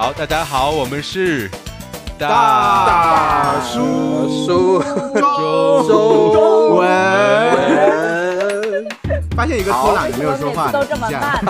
[0.00, 1.46] 好，大家好，我们是
[2.18, 5.20] 大大叔叔中
[6.32, 8.88] 中文文，
[9.36, 11.44] 发现一个偷懒没有说话的都这么慢。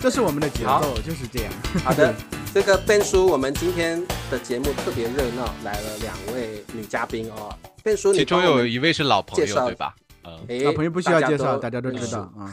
[0.00, 1.52] 这是我们的节奏，就是这样。
[1.84, 2.14] 好的，
[2.54, 4.00] 这个笨叔，我们今天
[4.30, 7.52] 的节目特别热闹，来了两位女嘉宾哦。
[7.82, 9.92] 笨叔，其中有一位是老朋友，对吧？
[10.24, 12.46] 嗯，哎老朋友不需要介绍，大大家都知道啊。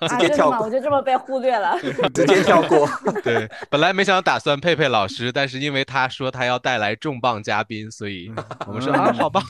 [0.00, 0.28] 啊， 直接？
[0.34, 1.76] 跳过我就这么被忽略了。
[2.14, 2.88] 直接跳过。
[3.22, 8.32] 对，本来没想打算佩佩老师，但是因为他说他要带来重磅嘉宾，所以
[8.66, 9.42] 我们说啊，好吧，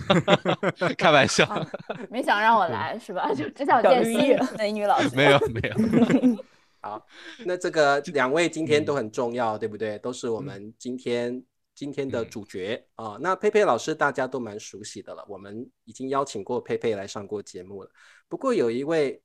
[0.99, 1.67] 开玩笑，啊
[2.11, 3.29] 没想让我来是吧？
[3.35, 5.11] 就只想见新美女老师。
[5.15, 6.45] 没有没有，
[6.81, 7.07] 好，
[7.45, 9.97] 那这个两位今天都很重要，对不对？
[9.99, 11.41] 都是我们今天
[11.75, 13.19] 今天的主角啊。
[13.21, 17.91] 那佩佩老师大家都蛮熟悉的了，我们已经邀请过佩佩来上过节目了。
[18.29, 19.23] 不过有一位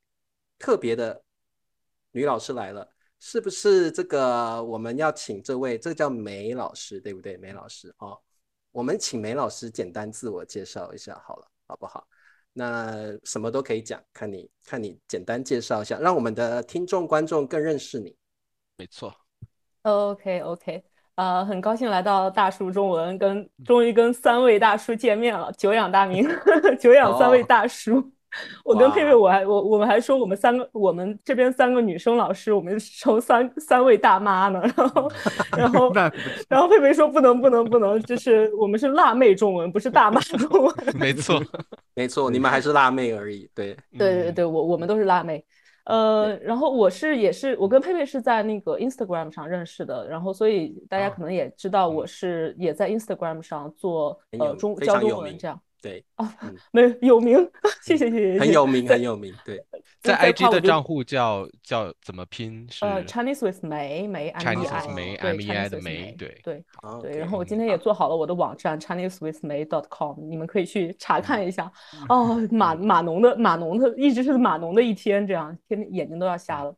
[0.58, 1.22] 特别的
[2.12, 2.88] 女老师来了，
[3.20, 5.78] 是不是这个我们要请这位？
[5.78, 7.36] 这叫梅老师，对不对？
[7.36, 8.20] 梅老师哦，
[8.72, 12.06] 我们请梅老师简单自我介绍一下好了，好不好？
[12.52, 18.16] 那什么都可以讲，看你看你简单介绍一下，让我们的听众观众更认识你。
[18.76, 19.14] 没错
[19.82, 20.82] ，OK OK，
[21.18, 26.24] 呃，很高兴来到大叔中文，跟终于跟三位大叔见面了，久仰大名，
[26.78, 28.12] 久仰三位哦大叔。
[28.62, 34.62] 我跟佩佩，我还我我们还说我们三个，我们这边三个女生老师，我们称三三位大妈呢。
[34.76, 35.10] 然后
[35.56, 36.12] 然后 那
[36.48, 40.72] 然后佩佩说不能不能不能，就是我们是辣妹中文，不是大妈中文。
[40.94, 41.42] 没错，
[41.96, 43.50] 没错，你们还是辣妹而已。
[43.52, 45.44] 对，嗯对对对，我我们都是辣妹。
[45.88, 57.36] 呃，然后我是也是我跟佩佩是在那个 Instagram 上认识的，然后所以大家啊可能也知道我是也在 Instagram 上做呃中非教中文这样对，啊嗯，没有有名，
[57.82, 59.32] 谢谢谢谢很有名，很有名。
[59.44, 59.56] 对，
[60.00, 62.66] 在在 IG 的账户叫叫怎么拼？
[62.70, 65.84] 是呃 Chinese with 梅梅 M Chinese E with I 梅对 M E I Chinese 的 with
[65.84, 66.64] 梅梅对对
[67.02, 71.70] 对，然后我今天也做好了我的网站 ChineseWithMay.com，你们可以去查看一下。
[72.08, 76.74] 哦，码码农的码农的一直是码农的一天，这样天天眼睛都要瞎了。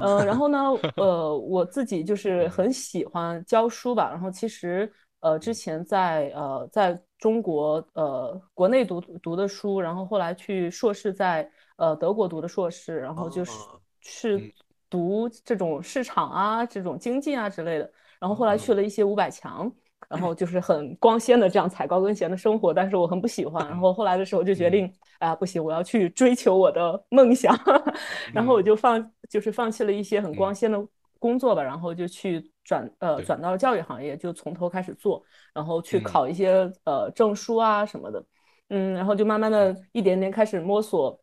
[0.00, 0.58] 呃，然后呢，
[0.96, 4.90] 呃，我自己就是很喜欢教书吧，然后其实
[5.20, 14.52] 呃之前在呃在中国呃国内读读的书，然后后来去硕士在呃德国读的硕士，然后就是哦是嗯
[14.88, 17.90] 读这种市场啊、这种经济啊之类的，
[18.20, 19.72] 然后后来去了一些五百强。
[20.10, 23.66] 然后就是很光鲜的这样踩高跟鞋的生活，但是我很不喜欢。
[23.66, 27.58] 然后后来的时候就决定，啊，不行，我要去追求我的梦想。
[28.32, 30.78] 然后我就放，就是放弃了一些很光鲜的
[31.18, 38.22] 工作吧，然后就去转呃转到了教育行业，就从头开始做，然后去嗯考一些呃证书啊什么的，
[38.68, 41.18] 嗯，然后就慢慢的一点点开始摸索。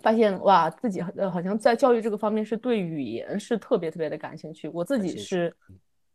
[0.00, 4.68] 发现哇，自己呃好像在教育这个方面是对语言是特别特别的感兴趣。
[4.68, 5.52] 我自己是，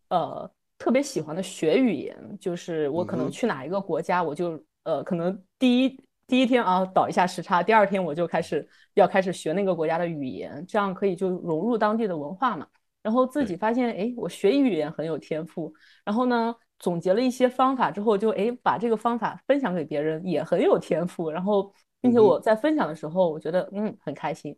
[0.07, 12.66] 呃，特别喜欢的学语言，就是我可能去哪一个国家，我就呃可能第一第一天啊倒一下时差，第二天我就开始要开始学那个国家的语言，这样可以就融入当地的文化嘛。
[13.03, 15.72] 然后自己发现，哎，我学语言很有天赋。
[16.03, 21.30] 然后呢，总结了一些方法之后，就哎把这个方法分享给别人，也很有天赋。
[21.30, 21.72] 然后，
[22.02, 24.58] 并且我在分享的时候，我觉得嗯很开心。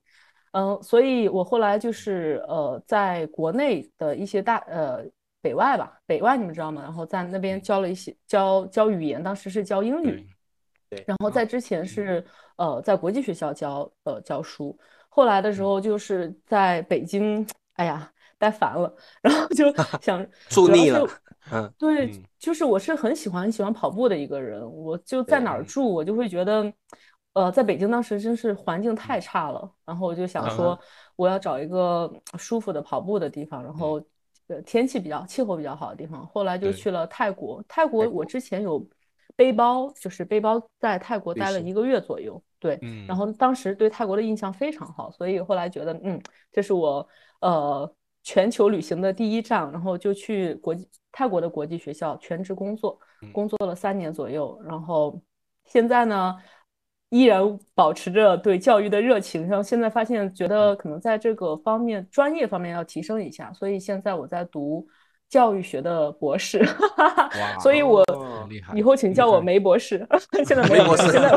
[0.51, 5.03] 嗯，所以我后来就是呃，在国内的一些大呃
[5.41, 6.81] 北外吧，北外你们知道吗？
[6.81, 10.25] 然后在那边教了一些教教语言，当时是教英语。
[10.89, 12.23] 对，然后在之前是
[12.57, 14.77] 呃在国际学校教呃教书，
[15.09, 18.09] 后来的时候就是在北京，哎呀
[18.45, 19.65] 待烦了，然后就
[20.01, 21.03] 想住腻了。
[21.51, 26.71] 嗯，对嗯，就是我是很喜欢很喜欢跑步的一个人，我就在哪儿住，我就会觉得，
[27.33, 30.79] 呃，在北京当时真是环境太差了，然后我就想嗯说，
[31.15, 34.01] 我要找一个舒服的跑步的地方，然后
[34.47, 37.63] 呃天气比较气候比较好的地方，后来就去了泰国。
[37.67, 38.83] 泰国我之前有
[39.35, 43.05] 背包，就是背包在泰国待了一个月左右，对，嗯。
[43.05, 46.19] 然后当时对泰国的印象非常好，所以后来觉得，嗯，
[46.51, 47.07] 这是我
[47.41, 47.93] 呃
[48.25, 52.99] 全球旅行的第一站，然后就去国际泰国的国际学校全职工作，
[53.31, 55.21] 工作了三年左右，然后
[55.65, 56.35] 现在呢
[57.09, 57.39] 依然
[57.75, 64.87] 保持着对教育的热情，然后现在发现觉得可能在这个方面专业方面要提升一下，所以现在我在读
[65.29, 66.57] 教育学的博士，
[66.97, 68.03] 哇所以我
[68.73, 70.03] 以后请叫我梅博士，
[70.43, 71.29] 现在没有梅博士现在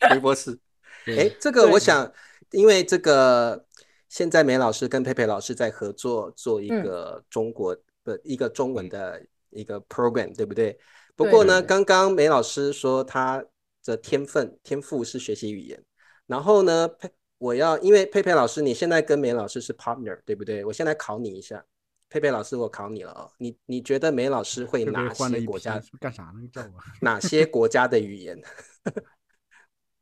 [0.10, 0.58] 梅博士。
[1.04, 2.10] 对哎，这个我想，
[2.52, 3.65] 因为这个
[4.08, 7.74] 现在梅老师跟佩佩老师在合作做一嗯个中国
[8.04, 9.20] 的一个中文的
[9.50, 10.78] 一个 program，对不对？
[11.14, 13.44] 不过呢，对刚刚梅老师说他
[13.84, 15.82] 的天分天赋是学习语言，
[16.26, 20.64] 然后呢，佩我要因为佩佩老师你现在跟梅老师是 partner，对不对？
[20.64, 21.64] 我先来考你一下，
[22.08, 26.48] 佩佩老师，我考你了哦，你你觉得梅老师会哪些国家干啥呢？
[26.52, 28.40] 叫我哪些国家的语言？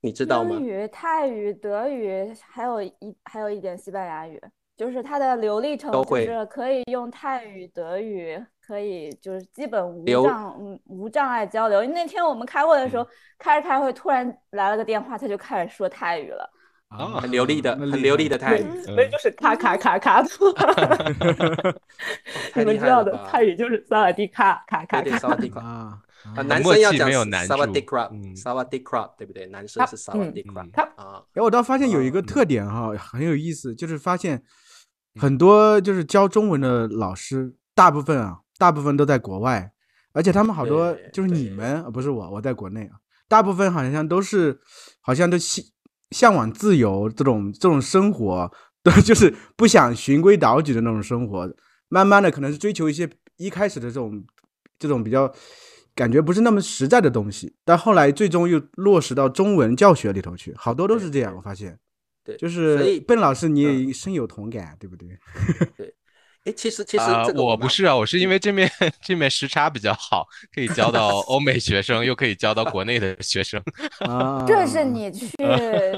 [0.04, 0.66] 你知道吗英？
[0.66, 2.92] 语、泰语、德语，还有一
[3.24, 4.38] 还有一点西班牙语，
[4.76, 11.82] 就是它的流利程度是可以用泰语、德语，可以就是基本无障嗯无障碍交流。
[11.84, 13.08] 那天我们开会的时候，
[13.38, 16.50] 开着开会突然来了个电话，他就开始说泰语了。
[16.88, 20.28] 啊很流利的，很流利的泰语， 所以就是咔咔咔咔的。
[22.54, 25.18] 你们知道的，泰语就是萨瓦迪卡咔咔有点咔。
[25.18, 25.98] 萨瓦迪卡啊
[26.34, 29.46] 啊，男生要讲契没有难萨瓦迪住 crop，嗯萨瓦迪 crop，对不对？
[29.48, 34.42] 男生是萨瓦迪嗯 crop 他啊，哎，我倒发现有一个嗯特点哈，很有意思，就是发现
[35.20, 39.70] 很多就是教中文的老师，大部分啊，大部分都在国外，
[40.14, 42.96] 而且他们好多就是你们，呃不是我，我在国内啊，
[43.28, 44.58] 大部分好像都是，
[45.02, 45.62] 好像都向
[46.10, 48.50] 向往自由这种这种生活，
[48.82, 51.54] 对，就是不想循规蹈矩的那种生活，
[51.88, 53.06] 慢慢的可能是追求一些
[53.36, 54.24] 一开始的这种
[54.78, 55.30] 这种比较。
[55.94, 61.78] 感觉不是那么实在的东西，但后来最终又落实到中文教学里头去，好多都是这样，我发现。
[62.24, 65.08] 对，就是所以笨老师，你嗯也深有同感，对不对？
[65.76, 65.94] 对
[66.44, 67.04] 哎，其实其实
[67.36, 68.70] 我不是啊，我是因为这面
[69.02, 73.62] 这面时差比较好，可以教到 欧美学生，又可以教到国内的学生。
[74.08, 75.28] 啊，这是你去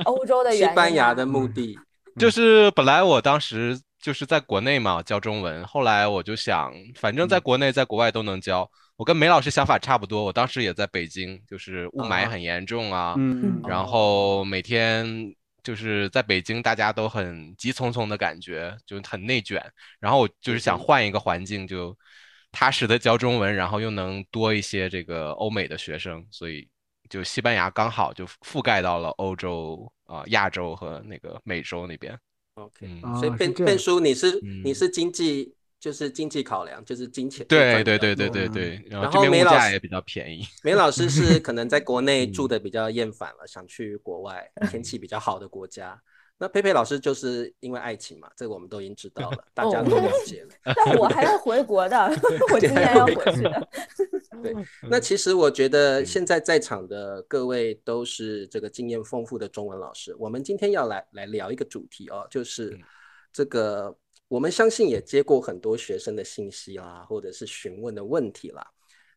[0.04, 1.78] 欧洲的西原因啊班牙的目的，
[2.18, 8.68] 就是本来我当时就是在国内嘛教中文，后来我就想，反正在国内在国外都能教。
[8.96, 19.62] 我跟梅老师想法差不多，我当时也在北京，就是雾霾啊很严重啊，嗯，然后每天就是在北京，大家都很急匆匆的感觉，就很内卷。
[20.00, 20.80] 然后我就是想嗯。
[20.80, 21.96] 换一个环境，就
[22.50, 26.66] 踏实的教中文，然后又能多一些这个欧美的学生，所以
[27.10, 32.18] 就西班牙刚好就覆盖到了欧洲啊、亚洲和那个美洲那边。
[32.54, 32.88] OK，
[33.20, 34.74] 所以变变叔，你是你嗯。
[34.74, 35.52] 是经济
[35.86, 37.46] 就是经济考量，就是金钱。
[37.46, 40.42] 对对对对对对，然然后后这边梅老师物价也比较便宜。
[40.64, 45.96] 梅老师是可能在国内住嗯的比较厌烦了，想去国外天气比较好的国家。
[46.38, 50.74] 那佩佩老师就是因为爱情嘛，这个我们都已经知道了，大家都了解了。
[50.84, 51.96] 但我还要回国的，
[52.52, 53.68] 我今年要回去的。
[54.42, 54.52] 对，
[54.90, 60.12] 那其实我觉得嗯现在在场的各位都是这个经验丰富的中文老师。
[60.18, 62.80] 我们今天要来来聊一个主题哦，就是嗯
[63.32, 63.96] 这个
[64.28, 68.66] 我们相信也接过很多学生的信息啦，或者是询问的问题啦。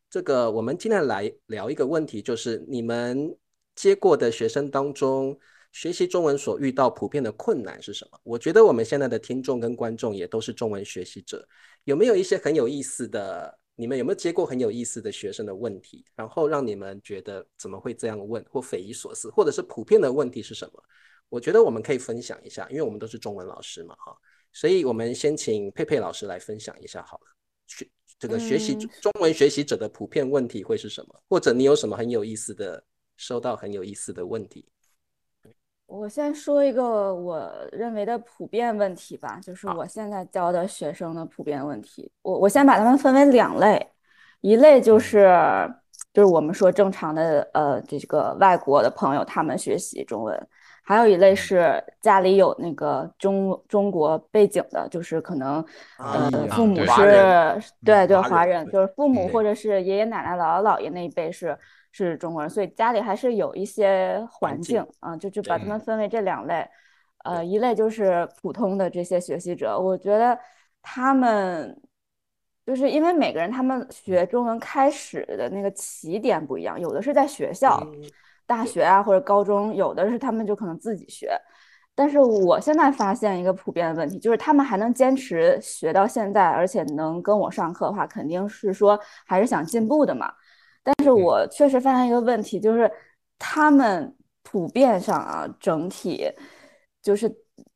[0.08, 3.36] 这个我们今天来聊一个问题，就是你们
[3.74, 5.38] 接过的学生当中，
[5.72, 8.18] 学习中文所遇到普遍的困难是什么？
[8.22, 11.46] 我觉得我们现在的听众跟观众也都是中文学习者，
[11.84, 13.58] 有没有一些很有意思的？
[13.76, 20.84] 你们有没有接过很有意思的学生的问题，然后让你们觉得怎么会这样问，或匪夷所思，或者是普遍的问题是什么？
[21.30, 24.14] 我觉得我们可以分享一下，因为我们都是中文老师嘛，哈，
[24.52, 27.24] 所以我们先请佩佩老师来分享一下好了。
[27.66, 27.86] 学
[28.18, 31.14] 这个学习嗯中文学习者的普遍问题会是什么？
[31.28, 32.82] 或者你有什么很有意思的，
[33.16, 34.66] 收到很有意思的问题？
[35.86, 42.12] 我先说一个我认为的普遍问题吧，就是我现在教的学生的普遍问题。
[42.22, 43.84] 我我先把它们分为两类，
[44.40, 45.28] 一类就是
[46.12, 50.48] 就是我们说正常的呃这个外国的朋友他们学习中文，
[50.90, 55.64] 还有一类是家里有那个中中国背景的，就是可能
[55.98, 61.56] 呃啊父母是对对华人，就是父母或者是爷爷奶奶姥姥姥爷那一辈是
[61.92, 65.78] 是中国人，所以家里还是有一些环环境境啊，就就把他们。
[65.78, 66.68] 分为这两类。
[67.22, 70.38] 呃，一类就是普通的这些学习者，我觉得
[70.80, 71.78] 他们
[72.64, 78.10] 就是因为每个人他们学中文开始的那个起点不一样，有的是在学校，嗯
[78.50, 81.40] 大学啊或者高中，有的是他们就可能自己学。
[81.94, 90.32] 但是我现在发现一个普遍的问题，就是他们还能坚持学到现在，而且能跟我上课的话，肯定是说还是想进步的嘛。
[90.82, 92.90] 但是我确实发现一个问题，就是
[93.38, 96.28] 他们普遍上啊，整体
[97.02, 97.32] 就是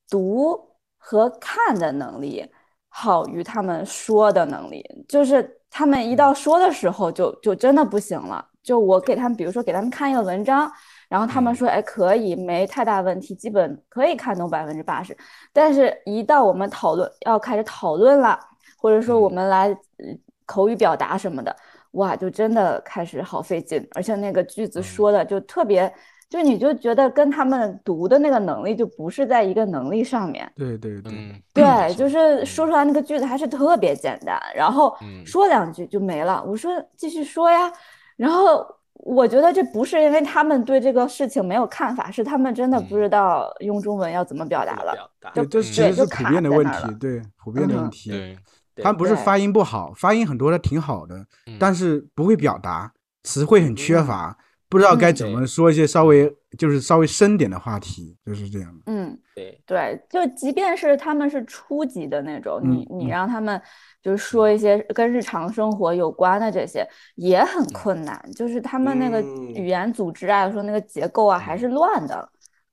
[0.09, 0.59] 读
[0.99, 2.45] 和看的能力
[2.89, 8.49] 好于他们说的能力，就是他们一到说的时候就就真的不行了。
[8.65, 10.69] 就我给他们，比如说给他们看一个文章，
[11.09, 15.15] 然后他们嗯说，哎，可以，没太大问题，基本可以看懂百分之八十。
[15.53, 18.41] 但是，一到我们讨论要开始讨论了，
[18.79, 20.07] 或者说我嗯们来呃
[20.47, 21.55] 口语表达什么的，
[21.93, 25.93] 哇，就真的开始好费劲，而且那个句子嗯说的就特别，
[26.31, 30.51] 就你就觉得跟他们读的那个能力就不是在一个能力上面。
[30.57, 36.43] 对对对，嗯，对，就是说出来那个句子还是特别简单，然后嗯说两句就没了。
[36.47, 37.71] 我说继续说呀，
[38.17, 45.11] 然后我觉得这不是因为他们对这个事情没有看法，是他们真的不知道用中文要怎么表达了。
[45.35, 48.11] 对，这其实是普遍的问题，对，普遍的问题。
[48.11, 48.39] 对，
[48.83, 51.25] 他不是发音不好，发音很多的挺好的，
[51.61, 52.93] 但是不会表达，
[53.23, 54.37] 词汇很缺乏，
[54.75, 56.29] 不知道该怎么说一些稍微
[56.59, 58.75] 就是稍微深点的话题，就是这样。
[58.75, 58.83] 的。
[58.87, 59.63] 嗯，对。
[59.65, 63.63] 对，就即便是他们是初级的那种，你你让他们。
[64.05, 69.23] 就是说一些跟日常生活有关的这些也很困难，就是他们那个
[69.55, 72.29] 语言组织啊，说那个结构啊还是乱的，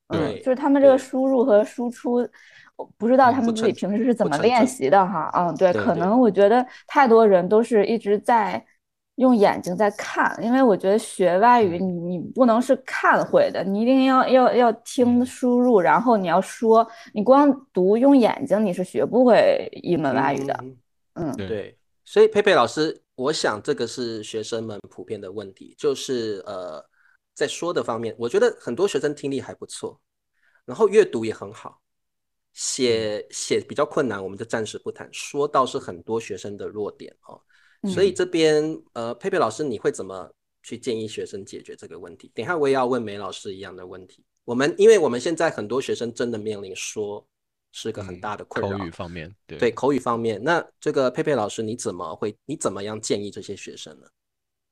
[0.09, 2.27] 嗯，就是他们这个输入和输出，
[2.97, 8.61] 不知道他们自己平时是怎么练习的哈，嗯，对，可能我觉得太多人都是一直在
[9.21, 20.59] 用眼睛在看，因为我觉得学外语你你不能是看会的，你一定要要要听输入，然后你要说，你光读用眼睛你是学不会一门外语的。
[21.13, 26.83] 嗯，对，所以佩佩老师，我想这个是学生们普遍的问题，就是呃，
[27.35, 29.99] 在说的方面，我觉得很多学生听力还不错，
[30.65, 31.79] 然后阅读也很好，
[32.53, 35.07] 写写比较困难，我们就暂时不谈。
[35.11, 37.39] 说倒是很多学生的弱点哦，
[37.87, 40.31] 所以这边呃，佩佩老师，你会怎么
[40.63, 42.31] 去建议学生解决这个问题？
[42.33, 44.23] 等下我也要问梅老师一样的问题。
[44.45, 47.25] 我们因为我们现在很多学生真的面临说。
[47.73, 48.77] 是个很大的困扰。
[48.77, 52.35] 口语方面，对对，口语方面，那这个佩佩老师，你怎么会？
[52.45, 54.07] 你怎么样建议这些学生呢？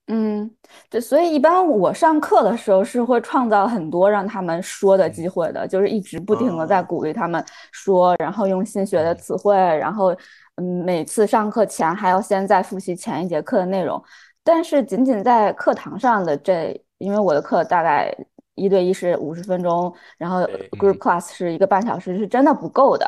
[0.07, 0.53] 嗯，
[0.89, 10.13] 对，所以一般我上课的时候是会创造很多让他们说的机会的，就是一直不停的在鼓励他们说，然后用新学的词汇，然后
[10.59, 14.03] 嗯，每次上课前还要先再复习前一节课的内容。
[14.43, 18.13] 但是仅仅在课堂上的这，因为我的课大概。
[18.55, 23.07] 一对一是五十分钟，然后 group class 是一个半小时，是真的不够的。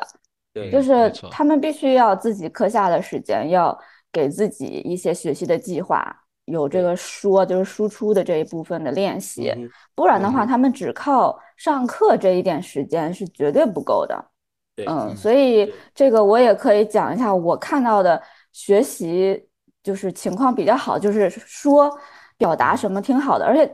[0.54, 3.78] 对，就是他们必须要自己课下的时间，要
[4.14, 6.02] 给自己一些学习的计划，
[6.46, 9.54] 有这个说就是输出的这一部分的练习，
[9.94, 14.31] 不然的话，他们只靠上课这一点时间是绝对不够的。
[14.88, 19.48] 嗯，所以这个我也可以讲一下我看到的学习
[19.84, 21.92] 就是情况比较好，就是说
[22.38, 23.72] 表达什么挺好的，而且。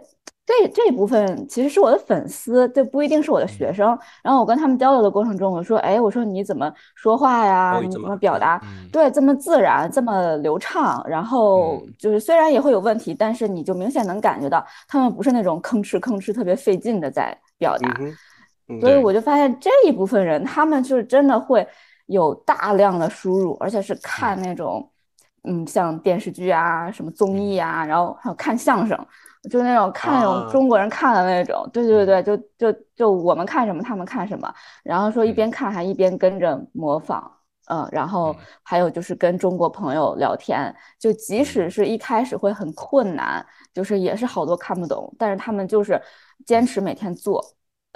[0.47, 3.87] 这这部分其实是我的粉丝，这不一定是我的学生。
[4.23, 7.77] 然后我跟他们交流的过程中，我说：“哎，我说你怎么说话呀？
[7.83, 8.57] 你怎么表达？
[8.89, 11.03] 对，这么自然，这么流畅。
[11.05, 17.99] 然后就是虽然也会有问题，但是你就明显能感觉到他们不是那种吭哧吭哧特别费劲的在表达。
[18.81, 21.67] 所以我就发现这一部分人，他们就是真的会
[22.07, 24.89] 有大量的输入，而且是看那种
[25.43, 28.97] 嗯，像电视剧啊、什么综艺啊，然后还有看相声。”
[29.49, 37.31] 就那种看那种中国人看的那种，对对对，就就就我们看什么他们看什么，然后说一边看还一边跟着模仿，
[37.69, 46.01] 嗯，然后还有就是跟中国朋友聊天，就即使是一开始会很困难，就是也是好多看不懂，但是他们就是
[46.45, 47.41] 坚持每天做，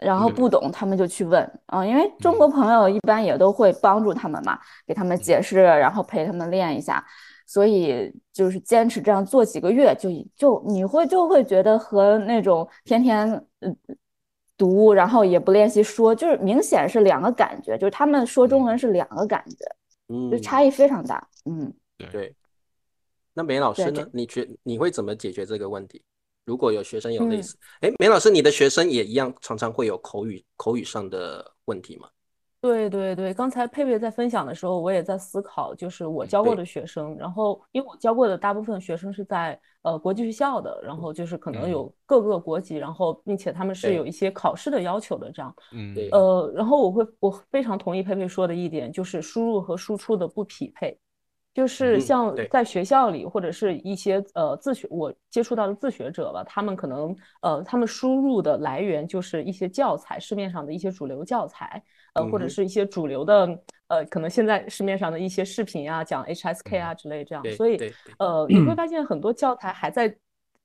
[0.01, 7.05] 然后不懂他们就去问，嗯，因为中国朋友一般也都会帮助他们嘛，给他们解释，然后陪他们练一下。
[7.45, 13.29] 所以就是坚持这样做几个月，就就你会就会觉得和那种天天
[13.59, 13.75] 嗯
[14.57, 19.65] 读，然后也不练习说，就是明显是两个感觉，就是他们说中文是两个感觉，
[20.07, 21.73] 嗯，就差异非常大，嗯，
[22.11, 22.33] 对。
[23.33, 24.05] 那梅老师呢？
[24.13, 26.01] 你觉你会怎么解决这个问题？
[26.45, 32.09] 如果有学生有类似，哎，梅老师，你的学生也一样，常常会有口语口语上的问题吗？
[32.59, 50.95] 对对对，刚才佩佩在分享的时候，我也在思考，就是我教过的学生，然后因为我教过的大部分学生是在呃国际学校的，然后就是可能有各个国籍，然后并且他们是有一些考试的要求的这样，嗯，呃，然后我会我非常同意佩佩说的一点，就是输入和输出的不匹配。
[51.53, 52.35] 就是像。
[52.49, 61.81] 在学校里或者是一些呃自学，我接触到的自学者吧，他们可能呃他们输入的来源就是一些教材，市面上的一些主流教材，
[62.13, 67.77] 呃或者是一些主流的呃可能现在市面上的一些视频啊，讲 HSK 啊之类这样，所以
[68.19, 70.13] 呃你会发现很多教材还在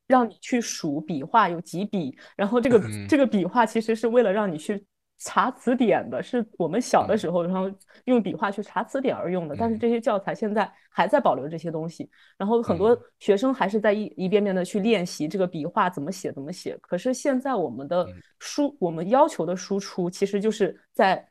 [0.06, 4.84] 让你去数笔画有几笔，然后这个这个笔画其实是为了让你去。
[5.18, 7.70] 查词典的是我们小的时候，然后
[8.04, 9.56] 用笔画去查词典而用的。
[9.58, 16.76] 但是这些教材现在还在保留这些东西，然后很多学生还是在一一遍遍的去练习这个笔画怎么写怎么写。
[16.82, 18.06] 可是现在我们的
[18.38, 21.26] 输，我们要求的输出其实就是在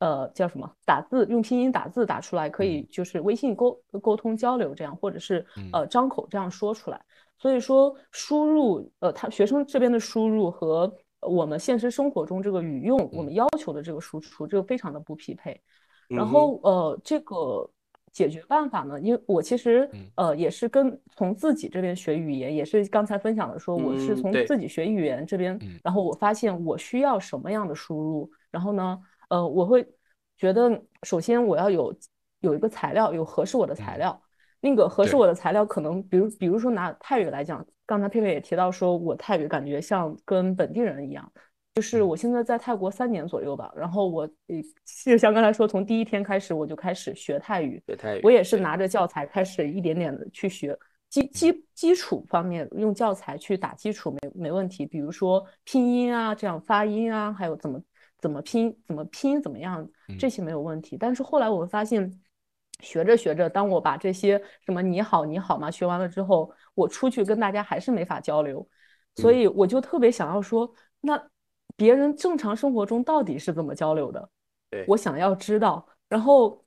[0.00, 7.00] 呃叫什么打字，用拼音打字打出来，可以就是微信沟沟通交流这样，或者是呃张口这样说出来。
[7.38, 10.92] 所以说输入呃他学生这边的输入和。
[11.20, 15.60] 我们现实生活中这个语用，我们要求的这个输出，这个非常的不匹配。
[16.08, 17.68] 然后，呃，这个
[18.12, 18.98] 解决办法呢？
[19.00, 28.98] 因为我其实嗯呃也是跟从自己这边学语言，也是刚才分享的说，我是从自己学语言这边嗯，然后我发现我需要什么样的输入，然后呢，
[29.28, 29.86] 呃，我会
[30.36, 31.94] 觉得首先我要有
[32.40, 34.22] 有一个材料，有合适我的材嗯料。
[34.60, 41.32] 那个合适我的材料，可能比如比如说拿泰语来讲，刚才佩佩也提到说，我泰语感觉像跟本地人一样，
[41.74, 42.08] 就是嗯。
[42.08, 44.56] 我现在在泰国三年左右吧，然后我呃，
[45.04, 50.78] 就像刚才说，从第一天开始我就开始学泰语，学泰语，我也是拿着教材开始一点点的去学。
[51.08, 54.84] 基基基础方面，用教材去打基础没没问题。
[54.84, 57.80] 比如说拼音啊，这样发音啊，还有怎么
[58.20, 59.88] 怎么拼怎么拼怎么样，
[60.18, 60.98] 这些没有问题。
[60.98, 62.12] 但是后来我发现，
[62.80, 68.66] 学着学着，当我把这些什么你好你好嘛学完了之后，我出去跟大家还是没法交流，
[69.16, 71.20] 所以我就特别想要说，那
[71.76, 74.28] 别人正常生活中到底是怎么交流的？
[74.70, 74.84] 对。
[74.86, 76.64] 我想要知道，然后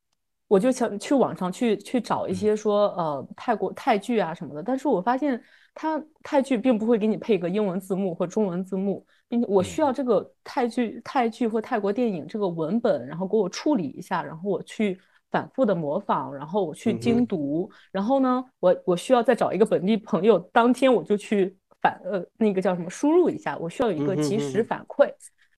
[0.48, 5.42] 我就想去网上去去找一些说呃泰国泰剧啊什么的，但是我发现
[5.74, 15.00] 它泰剧并不会给你配个英文字幕或中文字幕，并且我需要这个泰剧泰剧或泰国电影这个文本，然后给我处理一下，然后我去
[15.32, 17.28] 反复的模仿，然后我去嗯精哼。
[17.28, 25.10] 读，然后呢，我我需要再找一个本地朋友，当天我就去反呃那个叫什么输入一下，我需要有一个及时反馈。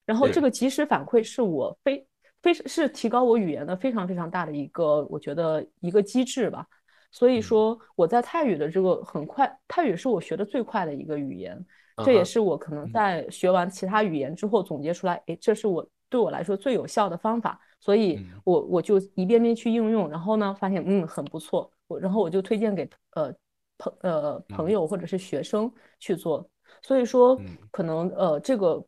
[0.05, 2.05] 然后这个及时反馈是我非
[2.41, 6.65] 非是提高我语言的非常非常大的一个，我觉得一个机制吧。
[7.09, 11.63] 所以说我在泰语的这个很快，泰语是我学的最快的一个语言，
[12.03, 18.41] 这也是我可能在学完其他语言之后总结出来，诶，这是我对我来说最有效的方法，所以嗯。
[18.45, 23.33] 我我就一遍遍去应用，然后呢发现嗯很不错，我然后我就推荐给呃
[23.77, 24.71] 朋呃朋嗯。
[24.71, 26.47] 友或者是学生去做，
[26.81, 27.57] 所以说嗯。
[27.71, 28.83] 可能呃这个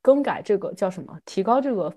[0.00, 1.94] 更改这个叫什么，提高这个。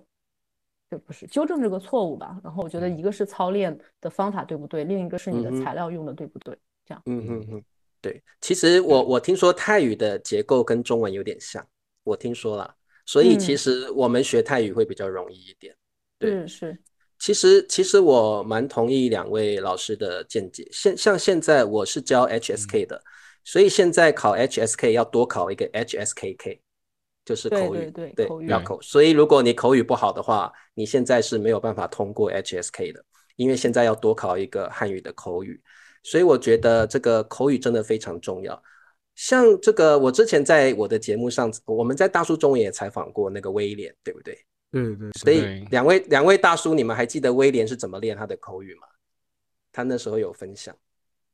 [0.89, 2.37] 这不是纠正这个错误吧？
[2.43, 2.97] 然后我觉得嗯。
[2.97, 6.53] 一个是操练的方法对不对，另一个是你的材料用的对不对，
[6.85, 7.01] 这样。
[7.05, 7.63] 嗯嗯嗯，
[8.01, 11.65] 对，其实我我听说泰语的结构跟中文有点像，
[12.03, 13.57] 我听说了，所以其嗯。
[13.57, 15.73] 实我们学泰语会比较容易一点。
[16.21, 16.79] 对是是，
[17.19, 20.67] 其实其实我蛮同意两位老师的见解。
[20.71, 23.01] 现像现在我是教 HSK 的，
[23.43, 26.59] 所以现在考 HSK 要多考一个 HSKK，
[27.25, 28.81] 就是口语，对对口语对要口。
[28.81, 33.03] 所以如果你口语不好的话，你现在是没有办法通过 HSK 的，
[33.35, 35.61] 因为现在要多考一个汉语的口语。
[36.03, 38.59] 所以我觉得这个口语真的非常重要。
[39.13, 44.35] 像这个，我之前在我的节目上，我们在大叔中文也采访过那个威廉，对不对？
[44.71, 48.87] 对对，所以两位两位大叔，你们还记得威廉是怎么练他的口语吗？
[49.73, 50.75] 他那时候有分享，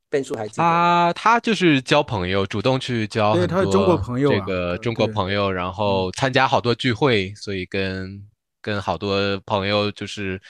[0.10, 1.14] 变数还记得吗？
[1.14, 8.28] 他他就是交朋友，主动去交很对他是中国多朋友啊这个对对中国朋友，然后参加好多聚会，所以跟
[8.62, 10.42] 跟好多朋友就是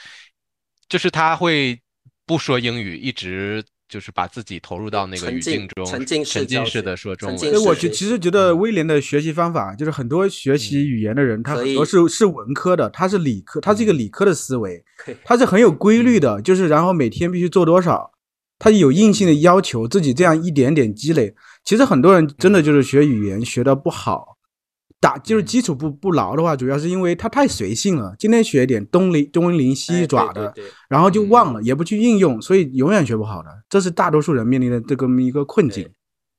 [0.88, 1.80] 就是他会
[2.26, 7.38] 不说英语，一直就是把自己投入到那个语境中，沉浸式沉浸式的说中文。
[7.38, 14.84] 所以我是学习其其实觉得威廉的学习方法，就是很多学习语言的人，他很多是是文科的，他是理科，他是一个理科的思维，
[15.24, 18.12] 他是很有规律的，就是然后每天必须做多少，
[18.58, 21.34] 他有硬性的要求，自己这样一点点积累。
[21.64, 24.37] 其实很多人真的就是学语言学的不好，
[25.00, 30.52] 打就是基础不不牢的话，主要是因为他太随性了，今天学一点东临东临哎西爪的，
[30.88, 35.88] 然后就忘嗯了，也不去应用，所以永远学不好的，这是大多数人面临的这个一个困境。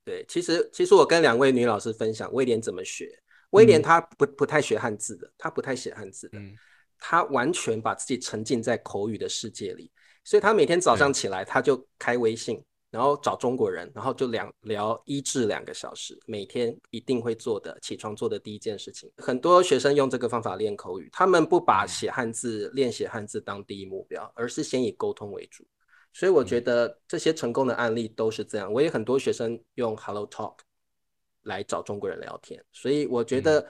[0.03, 3.07] 对，其实其实我跟两位女老师分享威廉怎么学。
[3.51, 6.53] 威廉嗯他不不太学汉字的，他不太写汉字的，嗯
[6.99, 9.89] 他完全把自己沉浸在口语的世界里，
[10.23, 12.61] 所以他每天早上起来他就开微信，
[12.91, 19.11] 然后找中国人，然后就两聊一至两个小时，每天一定会做的，起床做的第一件事情。
[19.17, 25.63] 很多学生用这个方法练口语，他们不把写汉字、练写汉字当第一目标，而是先以沟通为主。
[26.11, 28.73] 所以我觉得这些成功的案例都是这样。
[28.73, 30.57] 我也很多学生用 Hello Talk
[31.43, 33.65] 来找中国人聊天，所以我觉得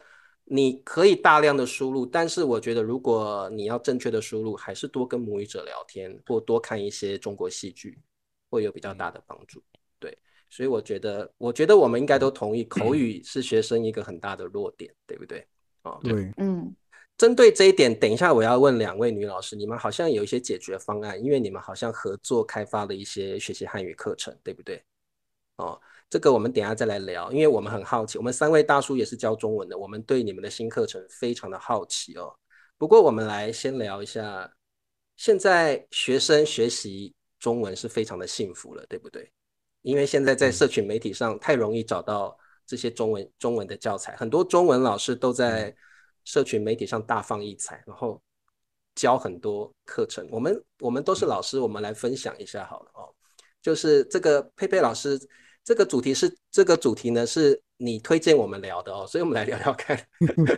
[0.46, 8.00] 你可以大量的输入，但是我觉得如果你要正确的输入，还是多跟母语者聊天，或多看一些中国戏剧，
[8.50, 9.64] 会有比较大的帮助。
[10.00, 10.18] 对，
[10.50, 15.48] 所以我觉得，我觉得我们应该都同意，口语是学生一个很大的弱点，对不对？
[15.84, 16.76] 哦，对，嗯，
[17.18, 24.84] 针对这一点，等一下我要问两位女老师，你们好像有一些解决方案，因为你们好像合作开发了一些学习汉语课程，对不对？
[25.58, 32.34] 哦，这个我们等一下再来聊，因为我们很好奇，我们三位大叔也是教中文的，我们对你们的新课程非常的好奇哦。
[32.78, 34.50] 不过我们来先聊一下，
[35.18, 39.32] 现在学生学习中文是非常的幸福了，对不对？
[39.82, 45.74] 因为现在在社群媒体上太容易找到这些中文中文的教材，很多中文老师都在
[46.26, 48.22] 社群媒体上大放异彩，然后
[48.94, 50.28] 教很多课程。
[50.30, 53.08] 我们我们都是老师，我们来分享一下好了哦。
[53.62, 55.18] 就是这个佩佩老师，
[55.64, 59.98] 这个主题是这个主题呢是你推荐我们聊的哦，所以我们来聊聊看。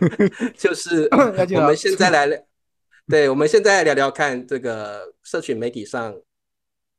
[0.58, 2.38] 就是我们现在来聊，
[3.08, 6.14] 对，我们现在来聊聊看这个社群媒体上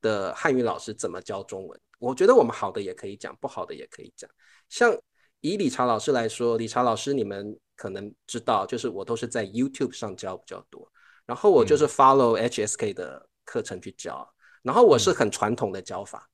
[0.04, 1.82] 的汉语老师怎么教中文。
[1.98, 4.30] 我觉得我们好的也可以讲，不好的也可以讲。
[4.68, 4.96] 像
[5.40, 10.92] 以理查老师来说，理查老师你们可能知道，就是我都是在 YouTube 上教比较多，
[11.26, 14.30] 然后我就是 follow HSK 的课程去教，
[14.62, 16.30] 然后我是很传统的教法，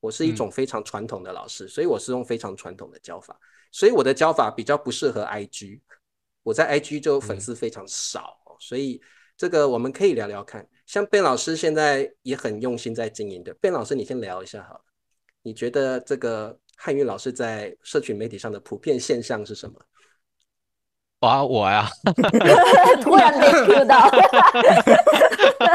[0.00, 3.38] 我是一种非常传统的老师，所以我是用非常传统的教法，
[3.70, 5.80] 所以我的教法比较不适合 IG，
[6.42, 9.00] 我在 IG 就粉丝非常少，所以
[9.36, 10.68] 这个我们可以聊聊看。
[10.92, 14.84] 像卞老师现在也很用心在经营的，卞老师你先聊一下好了。
[15.40, 19.80] 你觉得这个汉语老师在社群媒体上的普遍现象是什么？
[21.22, 21.88] 哇，我呀，
[23.00, 24.10] 突然被 Q 到，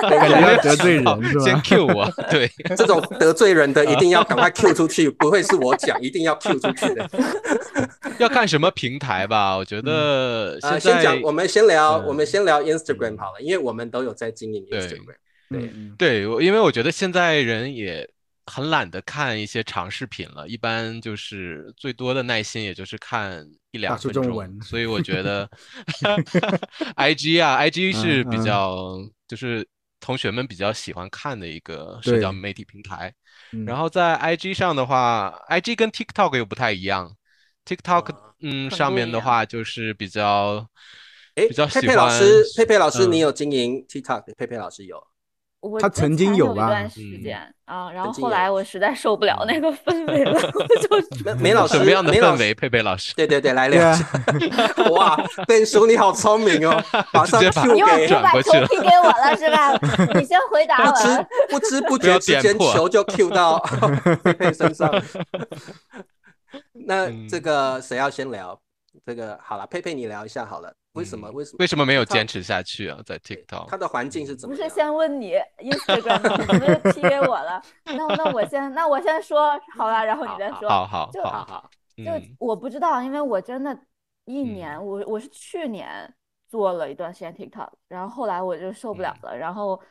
[0.10, 1.46] 感觉要得罪人是吧？
[1.46, 7.10] 先 Q 我，对，这种得罪人的一定要赶快 Q 出去，不会是我讲，一定要 Q 出去的。
[8.18, 9.56] 要看什么平台吧？
[9.56, 15.16] 我觉得啊，现先讲，我们先聊，我们先聊 Instagram 好了，因为我们都有在经营 Instagram。
[15.50, 18.10] 对对，我因为我觉得现在人也。
[18.50, 24.62] 很懒得看一些长视频了，一般就是最多的耐心也就是看一两分钟。
[24.62, 25.50] 所以我觉得，
[26.96, 29.68] I G 啊，I G 是比较就是
[30.00, 33.14] 同学们比较喜欢看的一个社交媒体平台。
[33.66, 37.16] 然后在 I G 上的话，I G 跟 TikTok 又不太一样。
[37.66, 40.66] TikTok 嗯上面的话就是比较，
[41.36, 44.34] 哎，比较佩佩老师，佩佩老师，你有经营 TikTok？
[44.38, 45.06] 佩佩老师有。
[45.82, 50.40] 他曾经有吧，一段时间啊，然后后来我实在受不了那个氛围了，
[50.82, 52.54] 就 梅老师什么样的氛围？
[52.54, 53.92] 佩佩老师，对对对，来 聊。
[54.94, 55.18] 哇，
[55.48, 59.74] 笨叔你好聪明哦，马上 Q 给转过去了，给我了是吧？
[60.20, 61.26] 你先回答我。
[61.50, 63.60] 不知不觉之间球就 Q 到
[64.24, 64.90] 佩佩身上。
[66.74, 68.58] 那这个谁要先聊？
[69.08, 70.70] 这个好了，佩佩你聊一下好了。
[70.92, 71.32] 为什么？
[71.32, 71.56] 为什么？
[71.60, 73.00] 为什么没有坚持下去啊？
[73.06, 74.54] 在 TikTok，它的环境是怎么？
[74.54, 77.62] 不是先问你 Instagram，你们踢给我了。
[77.86, 80.68] 那那我先，那我先说好了，然后你再说。
[80.68, 81.70] 好好就好好。
[81.96, 83.80] 就我不知道，因为我真的，
[84.26, 86.14] 一年我我是去年
[86.50, 89.82] 做了一段时间 TikTok，然后后来我就受不了了，然后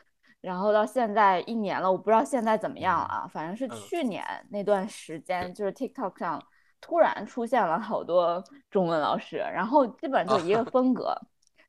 [0.41, 3.27] 然后到现在一年了，我不知道现在怎么样啊。
[3.33, 6.39] 反正是去年那段时间，就是 TikTok 上。
[6.79, 11.15] 突然出现了好多中文老师，然后基本就一个 风格，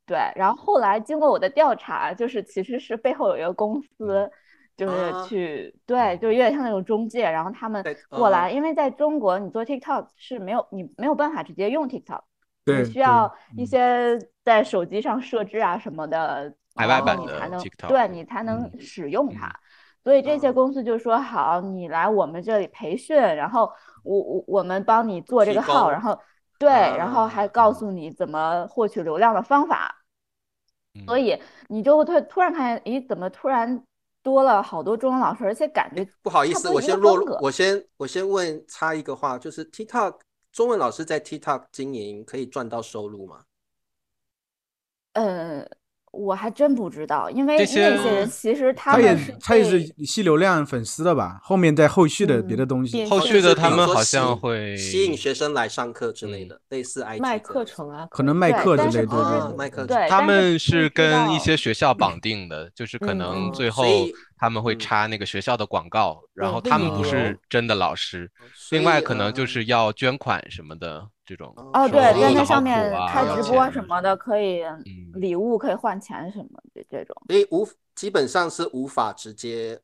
[0.05, 0.17] 对。
[0.35, 4.29] 然后后来经过我的调查，就是其实是背后有一个公司，
[4.77, 12.21] 就是去对，就有点像那种中介，然后他们过来，因为在中国你做 TikTok 是没有你没有办法直接用 TikTok，
[12.65, 19.51] 你需要一些在手机上设置啊什么的，然后你才能对你才能使用它。
[20.03, 23.69] 所以这些公司就说好，你来我们这里培训，然后。
[24.03, 26.19] 我我我们帮你做这个号，然后
[26.57, 30.03] 对，然后还告诉你怎么获取流量的方法，
[31.05, 33.83] 所以你就会突突然看见，咦，怎么突然
[34.21, 40.19] 多了好多中文老师，而且感觉不好意思，我先落，我先我先问插一个话，就是 TikTok
[40.51, 43.43] 中文老师在 TikTok 经营可以赚到收入吗？
[45.13, 45.65] 呃。
[46.11, 51.39] 我还真不知道，因为那些人其实他们也他也是吸流量粉丝的吧？
[51.43, 59.85] 后面在后续的别的东西，后续的他们好像会吸引学生来上课之类的，类似卖课程啊，可能卖课之类的，卖课。
[59.85, 63.83] 对，他们是跟一些学校绑定的，就是可能最后
[64.39, 68.31] 他们会插那个学校的广告，然后他们不是真的老师，
[68.71, 71.07] 另外可能就是要捐款什么的。
[71.29, 74.63] 这种哦，对，在那上面开直播什么的，可以
[75.13, 79.79] 礼物可以换钱什么的这种，所以无基本上是无法直接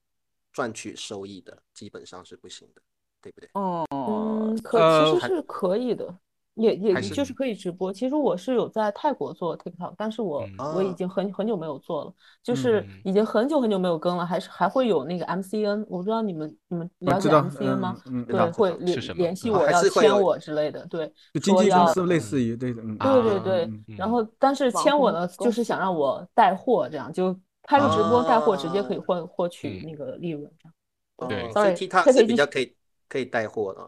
[0.52, 2.82] 赚取收益的，基本上是不行的，
[3.22, 3.50] 对不对？
[3.54, 6.18] 哦，嗯，可其实是可以的。
[6.56, 7.94] 也也就是可以直播。
[7.94, 12.14] 其实我是有在泰国做 TikTok，但是我我已经很很久没有做了，
[12.44, 17.96] 就是已经很久很久没有更了，还是还会有那个 MCN，我不知道你们你们了解 MCN 吗？
[18.28, 23.96] 对，会联联系我要签我之类的，对，经纪公司类似于对的，对对对。
[23.98, 26.16] 然后但是签我呢，就是想让我。
[26.34, 31.30] 带货，这样就开个直播带货，直接可以获获取那个利润，这样。
[31.30, 32.76] 对，所以 TikTok 是比较可以
[33.08, 33.82] 可以带货的。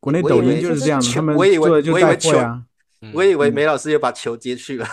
[0.00, 2.62] 国内抖音就是这样，他们我以为就带货呀。
[3.14, 4.86] 我以为梅老师又把球接去了。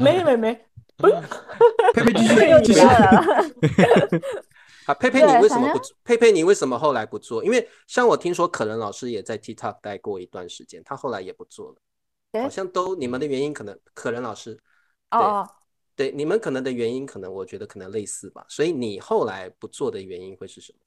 [0.00, 0.52] 没 没没，
[1.94, 2.34] 佩佩继续
[2.64, 2.80] 继续。
[4.86, 5.80] 啊，佩佩，你为什么不？
[6.02, 7.44] 佩佩，你为什么后来不做？
[7.44, 12.42] 因为像我听说，可能老师也在 TikTok 待过一段时间，他后来也不做了。
[12.42, 14.58] 好像都你们的原因，可能可能老师
[15.10, 15.46] 哦，
[15.94, 18.44] 对，你们可能的原因，可能我觉得可能类似吧。
[18.48, 20.78] 所以你后来不做的原因会是什么？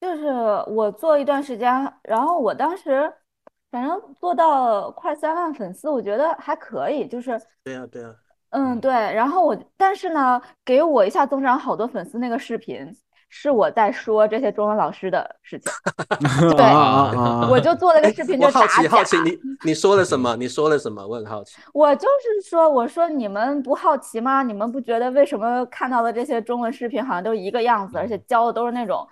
[0.00, 0.28] 就是
[0.66, 3.12] 我做一段时间，然后我当时
[3.70, 7.06] 反正做到快三万粉丝，我觉得还可以。
[7.06, 8.14] 就是对呀，对呀，
[8.50, 8.92] 嗯，对。
[8.92, 12.94] 然后我，但是呢，给我一下增长好多粉丝那个视频。
[13.36, 15.72] 是我在说这些中文老师的事情，
[16.56, 16.64] 对，
[17.50, 20.36] 我就做了个视频，就好奇好奇，你你说了什么？
[20.36, 21.04] 你说了什么？
[21.04, 21.56] 我很好奇。
[21.72, 24.44] 我就是说，我说你们不好奇吗？
[24.44, 29.04] 你们不觉得为什么看到的这些中文视频好像都一个样子，而且教的都是那种，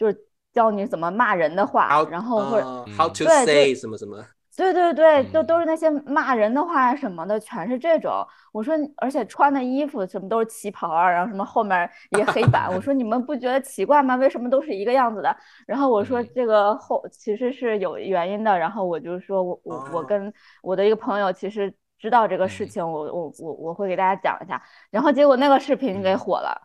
[0.00, 0.18] 就是
[0.54, 4.16] 教你怎么骂人的话，然后或者 how to say 什么什么。
[4.56, 8.26] 对对对，都都是那些骂人的话什么的，全是这种。
[8.50, 12.68] 我说，而且穿的衣服什么都是旗袍啊，然后什么后面一个黑板。
[12.74, 14.16] 我说你们不觉得奇怪吗？
[14.16, 15.36] 为什么都是一个样子的？
[15.66, 18.58] 然后我说这个后其实是有原因的。
[18.58, 20.32] 然后我就说我我我跟
[20.62, 24.60] 我的一个朋友其实知道这个事情，我我我我会给大家讲一下。
[24.90, 26.60] 然后结果那个视频给火了，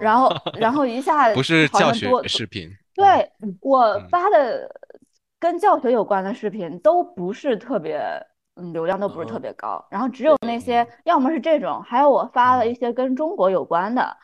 [0.00, 3.04] 然后然后一下不是教学视频，对
[3.60, 4.70] 我发的。
[5.40, 8.00] 跟教学有关的视频都不是特别，
[8.54, 9.84] 嗯，流量都不是特别高。
[9.90, 14.16] 然后只有那些，要么是这种，还有我发了一些跟中国有关的，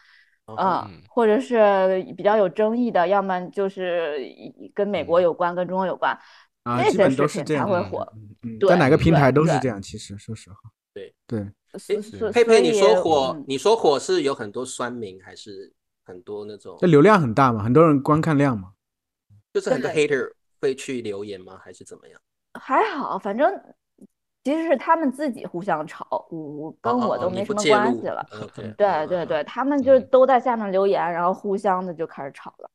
[0.47, 4.19] 嗯，或者是比较有争议的，要么就是
[4.73, 6.19] 跟美国有关、跟中国有关，
[6.65, 8.11] 那些视频才会火。
[8.67, 10.57] 在哪个平台都是这样，其实说实话。
[10.95, 11.47] 对对。
[12.33, 15.73] 佩佩，你说火，你说火是有很多酸民，还是
[16.05, 16.79] 很多那种？
[16.81, 18.73] 那流量很大嘛，很多人观看量嘛。
[19.53, 20.33] 就是很多 hater。
[20.63, 21.59] 会去留言吗？
[21.65, 22.21] 还是怎么样？
[22.53, 23.51] 还好，反正
[24.45, 28.23] 其实是他们自己互相吵，我跟我都没什么关系了。
[28.77, 32.71] 对对对，他们就都在下面留言，然后互相的就开始吵了。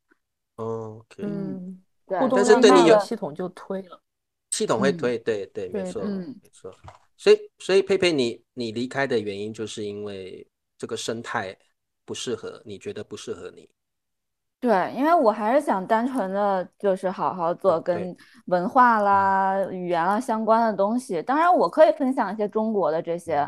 [0.56, 2.18] OK，嗯，对。
[2.32, 4.02] 但是对你有系统就推了，
[4.50, 6.74] 系统会推，对对，没错没错。
[7.18, 10.46] 所以所以佩佩，你你离开的原因就是因为
[10.78, 11.56] 这个生态
[12.04, 13.70] 不适合，你觉得不适合你。
[14.60, 18.16] 对，因为我还是想单纯的就是好好做跟
[18.48, 21.22] 文化啦、语言啦相关的东西。
[21.22, 23.48] 当然，我可以分享一些中国的这些，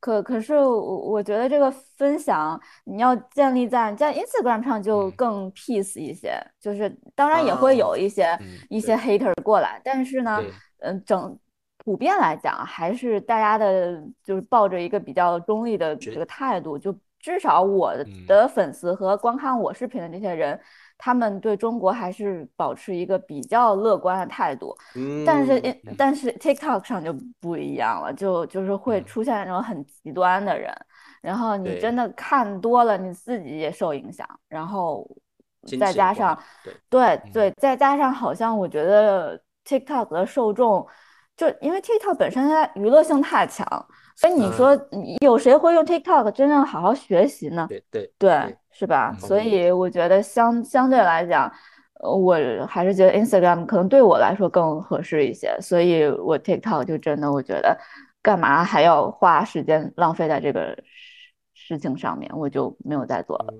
[0.00, 6.34] 可可是我我觉得这个分享你要建立在在 Instagram 上就更 peace 一些。
[6.58, 8.38] 就是当然也会有一些
[8.70, 10.42] 一些 hater 过来，但是呢，
[10.78, 11.38] 嗯，整
[11.84, 16.96] 普遍来讲还是大家的就是抱着一个比较中立的这个态度就。
[17.24, 17.90] 至少我
[18.28, 20.60] 的粉丝和观看我视频的这些人，
[20.98, 24.76] 他们对中国还是保持一个比较乐观的态度。
[24.94, 30.70] 嗯，但是但是 TikTok 上就不一样了，就就是会出现那种很极端的人，
[31.22, 34.28] 然后你真的看多了，你自己也受影响。
[34.46, 35.08] 然后
[35.80, 36.38] 再加上
[36.90, 40.86] 对对，再加上好像我觉得 TikTok 的受众，
[41.36, 43.66] 就因为 TikTok 本身它娱乐性太强。
[44.16, 44.78] 所以你说，
[45.22, 47.66] 有谁会用 TikTok 真正好好学习呢？
[47.68, 49.12] 对对对，是吧？
[49.18, 51.52] 所以我觉得相相对来讲，
[52.00, 52.36] 我
[52.68, 55.58] 还是觉得 Instagram 可能对我来说更合适一些。
[55.60, 57.76] 所以我 TikTok 就真的我觉得，
[58.22, 60.78] 干嘛还要花时间浪费在这个
[61.52, 62.30] 事情上面？
[62.36, 63.54] 我就没有再做了。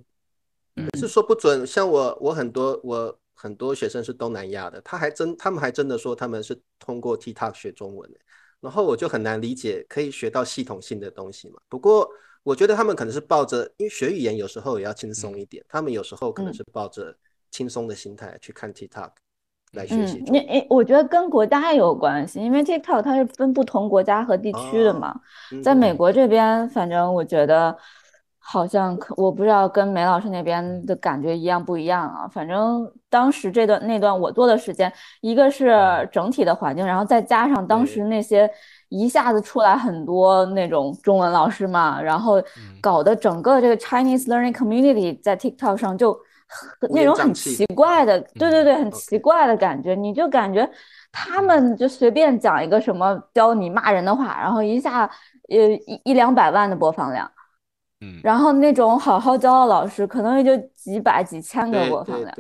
[0.77, 8.19] 嗯是说不准，像我，我很多我很多学生是东南亚的，他还真他们还真的说他们是通过 TikTok 学中文的。
[8.61, 11.59] 然后我就很难理解，可以学到系统性的东西嘛？
[11.69, 12.09] 不过
[12.43, 17.15] 我觉得他们可能是抱着，因为学语言有时候也要轻松一点，他们有时候可能是抱着
[17.51, 19.11] 轻松的心态去看 TikTok
[19.73, 20.23] 来学习。
[20.27, 25.15] 你你，我觉得跟国家也有关系，因为 TikTok 它是分不同国家和地区的嘛。
[25.63, 27.77] 在美国这边，反正我觉得
[28.47, 32.29] 好像可我不知道跟梅老师那边的感觉一样不一样啊。
[32.29, 35.73] 反正当时这段那段我做的时间，一个是
[36.13, 38.49] 整体的环境，然后再加上当时那些
[38.91, 42.35] 一下子出来很多那种中文老师嘛，然后
[42.83, 46.15] 搞得整个这个 Chinese learning community 在 TikTok 上就
[46.91, 50.71] 那种很奇怪的，对对对，很奇怪的感觉，你就感觉
[51.11, 55.11] 他们就随便讲一个什么教你骂人的话，然后一下
[55.49, 57.29] 呃一一两百万的播放量。
[58.23, 62.35] 然后那种好好教的老师，可能也就几百几千个播放量，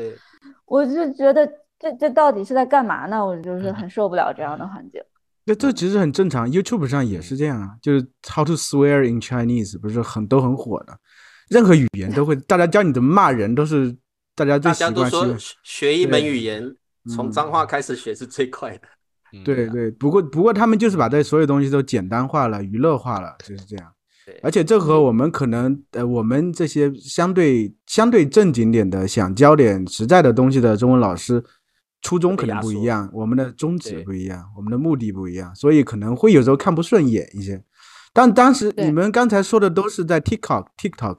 [0.66, 1.46] 我就觉得
[1.78, 3.24] 这这到底是在干嘛呢？
[3.24, 5.00] 我就是很受不了这样的环境。
[5.44, 10.98] 那这其实很正常，YouTube 上也是这样啊，就是 How to swear in Chinese 不是很都很火的，
[11.50, 13.94] 任何语言都会，大家教你怎么骂人都是
[14.34, 15.10] 大家最习惯。
[15.10, 15.26] 说
[15.62, 16.74] 学一门语言
[17.14, 18.88] 从脏话开始学是最快的。
[19.44, 23.93] 对对，不过不过他们就是把这所有东西都简单化了、娱乐化了，就是这样。
[24.42, 31.44] 而且这和我们可能呃，我们这些相对相对正经点的，想教点实在的东西的中文老师，
[32.02, 37.62] 初衷可能不一样，我们的宗旨不一样，我们的目的不一样，所以可能会有时候看不顺眼一些。
[38.12, 41.18] 但当时你们刚才说的都是在 TikTok TikTok，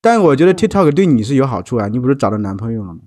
[0.00, 3.00] 但我觉得嗯 TikTok 对你是有好处啊，你不是找到男朋友了吗？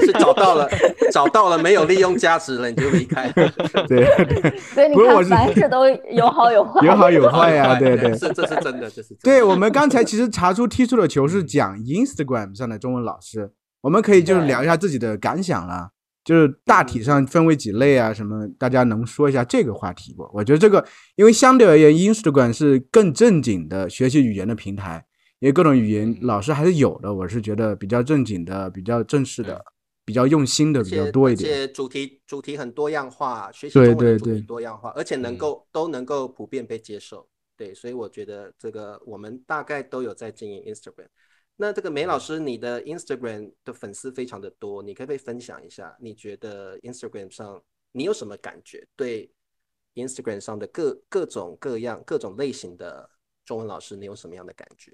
[0.06, 0.68] 是找到了
[1.12, 3.52] 找到了没有利用价值了，你就离开 了。
[3.86, 8.12] 对对所以你看，是凡事都有好有坏，有好有坏呀、对对。
[8.16, 13.50] 是这是真的，这是真的对我们刚才其实查出踢出的球是讲 Instagram 上的中文老师，
[13.82, 15.90] 我们可以就是对聊一下自己的感想了，
[16.24, 20.28] 就是大体上分为几类啊，什么大家能说一下这个话题不？
[20.32, 20.84] 我觉得这个，
[21.16, 25.04] 因为相对而言，Instagram 是更正经的学习语言的平台，
[25.44, 29.62] 因为各种语言嗯老师还是有的，我是觉得比较正经的、比较正式的、
[30.02, 31.50] 比较用心的比较多一点。
[31.50, 37.28] 而且主题主题很多样化，学习对中文的主题多样化，而且能嗯够都能够普遍被接受。
[37.58, 41.08] 对，所以我觉得这个我们大概都有在经营 Instagram。
[41.56, 45.94] 那这个梅老师，你的 Instagram 的粉丝非常的多，你可不可以分享一下？
[46.00, 48.82] 你觉得 Instagram 上你有什么感觉？
[48.96, 49.30] 对
[49.94, 53.10] Instagram 上的各各种各样各种类型的
[53.44, 54.90] 中文老师，你有什么样的感觉？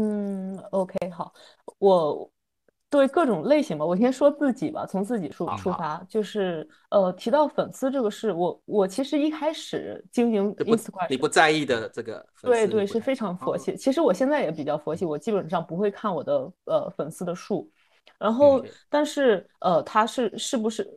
[0.00, 1.32] 嗯，OK，好，
[1.78, 2.30] 我
[2.88, 13.76] 对各种类型吧，我先说自己吧，从自己出好好出发，就是呃，提到粉丝这个事，我我其实一开始经营你不 Instagram 你不在意的这个粉对对，丝你不太是非常佛哦系。
[13.76, 17.68] 其实我现在也比较佛系，我基本上不会看我的呃粉丝的数，
[18.20, 20.88] 然后嗯但是呃，他是是不是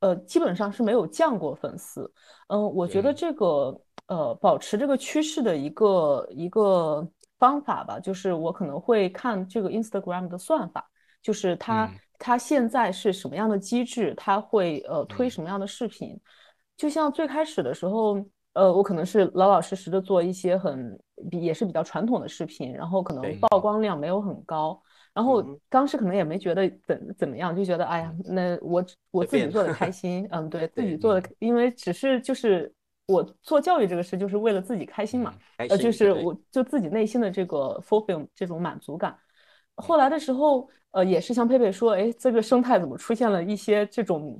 [0.00, 2.12] 呃，基本上是没有降过粉丝。
[2.48, 10.88] 嗯，我觉得嗯这个呃，保持这个趋势的一个一个方法吧，就是我可能会看这个 Instagram 的算法，
[11.22, 11.94] 就是它嗯。
[12.18, 15.30] 它现在是什么样的机制，它会呃推嗯。
[15.30, 16.18] 什么样的视频。
[16.76, 18.16] 就像最开始的时候，
[18.54, 20.98] 呃，我可能是老老实实的做一些很
[21.30, 24.80] 比也是比较传统的视频，然后可能曝光量没有很高，
[25.14, 32.72] 然后当时可能也没觉得怎怎么样，就觉得哎呀，那我我自己做的开心，嗯，对自己做的，因为只是就是
[33.08, 39.18] 我做教育这个事，就是为了自己开心嘛，呃，就是我就自己内心的这个 fulfill 这种满足感。
[39.76, 44.36] 后来的时候，呃，也是像佩佩说，哎，这个生态怎么出现了一些这种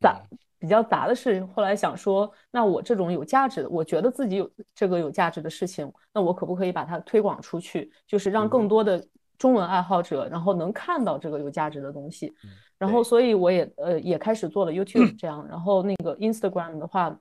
[0.00, 0.20] 杂
[0.58, 1.46] 比较杂的事情？
[1.54, 7.92] 后来想说，那我这种有价值的，我觉得自己有这个有价值的事情，那我可不可以把它推广出去？
[8.08, 9.06] 就是让更多的
[9.38, 12.34] 中文爱好者，然后能看到这个有价值的东西。
[12.76, 17.16] 然后，所以我也呃也开始做了 YouTube 这样，然后那个 Instagram 的话。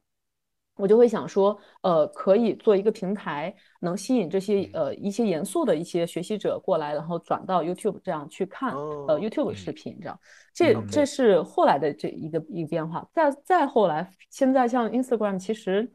[0.80, 10.18] 我就会想说，呃，可以做一个平台，能吸引这些呃一些严肃的一些学习者过来，然后转到 YouTube 这样去看哦呃 YouTube 嗯视频这样。
[10.54, 13.06] 这嗯这是后来的这一个一个变化。
[13.14, 15.92] 再再后来，现在像 Instagram 其实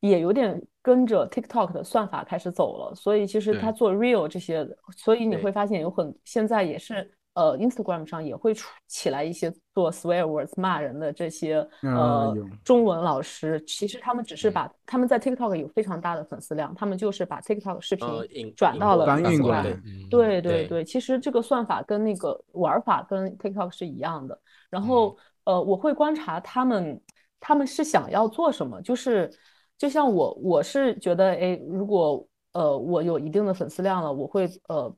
[0.00, 7.10] 也有点跟着 TikTok 的算法开始走了，所以其实它做 Real 这些，所以你会发现有很现在也是。
[7.36, 12.48] 呃，Instagram 上也会出起来一些做 swear words 骂人的这些啊呃有。
[12.64, 20.66] 中文老师，其实他们只是嗯把他们在 TikTok 有非常大的粉丝量，他们就是把 TikTok 视频转到了搬运过 Instagram 来嗯对对对。
[20.68, 24.40] 对，其实这个算法跟那个玩法跟 TikTok 是一样的。
[24.70, 26.98] 然后呃，我会观察他们，
[27.38, 29.30] 他们是想要做什么，就是
[29.76, 34.90] 就像我，我是觉得，哎，如果呃我有一定的粉丝量了，我会呃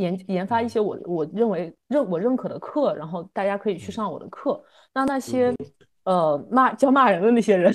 [0.00, 4.62] 研研发一些我我认为认我认可的课，然后大家可以去上我的课。
[4.92, 5.54] 那那些
[6.04, 7.74] 呃骂教骂人的那些人，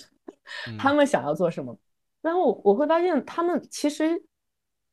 [0.78, 1.78] 他们想要做什么？
[2.22, 4.22] 然后我会发现他们其实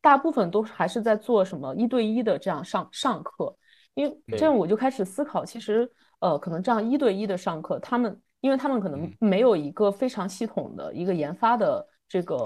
[0.01, 3.55] 大部分都还是在做什么一对一的这样上上课，
[3.95, 9.13] 因为这样我就开始思考，其实呃可能这样一对一的上课，他们因为他们可能嗯。
[9.19, 12.37] 没有一个非常系统的一个研发的这个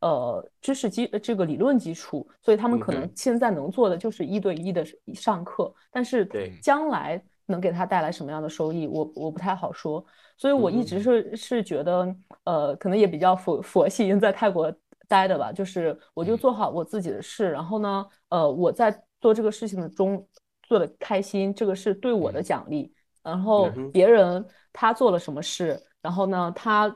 [0.00, 4.84] 呃知识基这个理论基础，所以他们可能现在能做的就是一对一的
[5.14, 6.52] 上课，但是对。
[6.60, 10.04] 将来能给他带来什么样的收益，我我不太好说。
[10.36, 14.72] 所以我一直嗯是是觉得，呃，可能也比较佛佛系，因为在泰国
[15.08, 16.38] 待的吧，就是我就嗯。
[16.38, 20.24] 做好我自己的事，然后呢，呃，我在做这个事情的中
[20.62, 22.44] 做的开心，这个是对我的嗯。
[22.44, 22.92] 奖励。
[23.22, 26.94] 然后别人他做了什么事，然后呢，他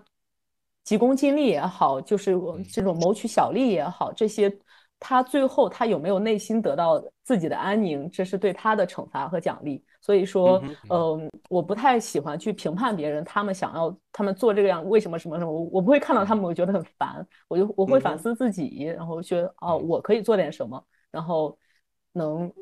[0.84, 2.64] 急功近利也好，就是我嗯。
[2.64, 4.52] 这种谋取小利也好，这些
[4.98, 9.84] 他最后他有没有内心得到自己的安宁，这是对他的惩罚和奖励。
[10.00, 19.88] 所以说嗯，嗯，我不太喜欢去评判别人，他们想要他们做这个样，为什么什么什么，我我不会看到他们，我觉得很烦，我就我会反思自己，然后觉得哦，嗯。
[19.88, 21.56] 我可以做点什么，然后
[22.12, 22.52] 能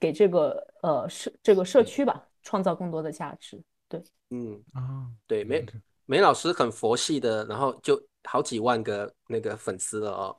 [0.00, 3.62] 给这个呃社这个社区吧创造更多的价值。
[3.88, 5.64] 对，嗯，啊，对，梅
[6.10, 10.36] 梅老师很佛系的，然后就好几万个那个粉丝了哦。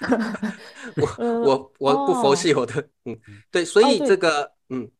[0.96, 3.14] 我呃我我不佛系，我的嗯，
[3.50, 4.90] 对，所以这个嗯，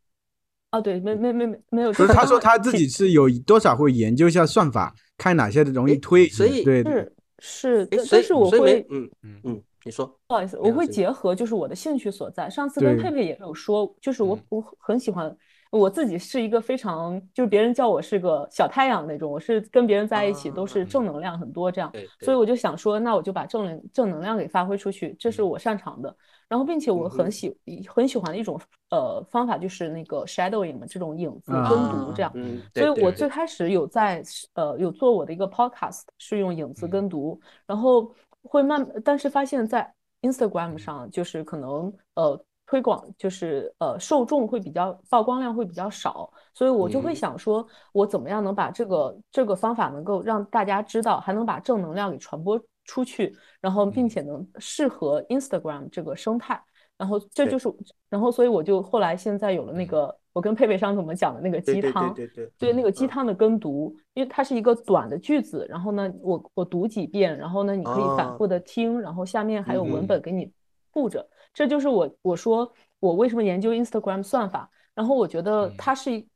[0.73, 12.51] 哦，对，没没没没没有，不是他说他自己是有多少会研究一下算法，看哪些容易推，所以对是是，哎，所以但但是我会嗯嗯嗯，你说不好意思，我会结合就是我的兴趣所在。
[12.51, 14.45] 上次跟佩佩也有说，就是我嗯。
[14.51, 15.35] 我很喜欢，
[15.71, 21.91] 我自己是一个非常就是别人叫我是个小太阳那种，我是跟别人在一起都是啊正能量很多这样，
[22.21, 26.14] 所以我就想说，那我就把正能正能量给发挥出去，这是我擅长的。
[26.49, 27.31] 然后，并且我很。
[27.31, 27.57] 喜
[27.89, 28.61] 很喜欢的一种
[28.91, 32.33] 呃方法就是那个 shadowing 嘛，这种影子啊跟读这样。
[32.35, 34.21] 嗯，所以我最开始有在
[34.55, 38.12] 呃有做我的一个 podcast，是用影子跟读，然后
[38.43, 47.16] 会慢，但是发现在 Instagram 上就是可能呃推广就是呃受众会比较曝光量会比较少，所以我就会嗯。
[47.16, 56.62] 想说，我怎么样能把这个这个方法能够让大家知道，还能把正能量给传播出去，然后并且能适合 Instagram 这个生态。
[56.97, 57.68] 然后这就是，
[58.09, 62.47] 然后所以我就后来现在有了那个，我跟佩佩上次我们讲的那个对对鸡汤，对对。
[62.57, 63.09] 对，对那个鸡嗯。
[63.09, 68.37] 汤的跟读，因为它是一个短的句子，然后呢，我我读几遍，然后呢，你可以反哦。
[68.39, 70.53] 复的听，然后下面还有文本给你
[70.93, 71.29] 附着。
[71.53, 75.74] 这就是我我说我为什么研究 Instagram 算法，然后我觉得嗯。
[75.76, 76.26] 它是一，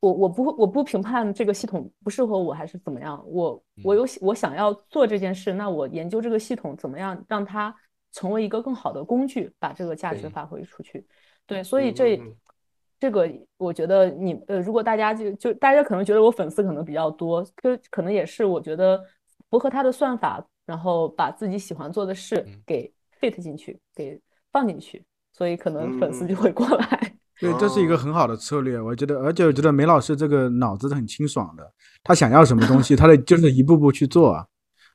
[0.00, 7.74] 我我不会我不评判这个系统不适合我还是怎么样，我我有我想要做这件事，那我研究这个系统怎么样让它
[8.12, 11.06] 成为一个更好的工具，把这个价值发挥出去。
[11.46, 12.20] 对，所以嗯这
[13.00, 19.02] 这个我觉得你呃，如果大家就就大家可能觉得我粉丝可能比较多，就可能也是我觉得
[19.50, 22.62] 符合他的算法，然后把自己喜欢做的事嗯。
[22.66, 24.20] 给 fit 进去，给
[24.52, 27.14] 放进去，所以可能粉丝嗯就会过来。
[27.40, 31.62] 对，这是一个哦很好的策略，我觉得，而且我觉得梅老师这个脑子是很清爽的，
[32.02, 34.44] 他想要什么东西， 他得就是一步步去做啊，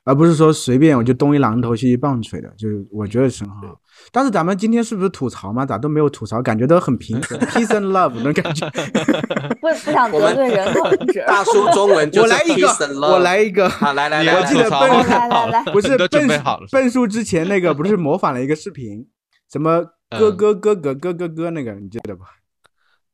[0.03, 3.79] 而不是说随便我就东一榔头西一棒槌的，就是我觉得是很好。
[4.11, 5.65] 但是咱们今天是不是吐槽嘛？
[5.65, 8.69] 咋都没有吐槽，感觉都很平和，peace and love 的感觉。
[9.61, 11.23] 不不想得罪人同志。
[11.25, 13.69] 大叔中文就是我来一 peace and 个，love 我来一个。
[13.69, 16.27] 好，来来你来，来我记得笨吐槽吗来来来不是笨
[16.69, 19.07] 笨叔之前那个不是模仿了一个视频，
[19.53, 22.25] 什么哥嗯哥哥哥哥哥哥那个，你记得吧？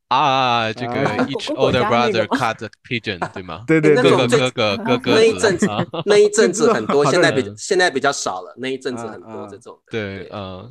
[0.08, 3.62] 啊，这个啊 each older brother cut a pigeon，对吗？
[3.66, 9.78] 对对哥哥哥哥哥哥那一阵子啊，那一阵子很多， 现在比嗯现在比较少了，那一阵子啊很多啊这种。
[9.90, 10.68] 对，嗯，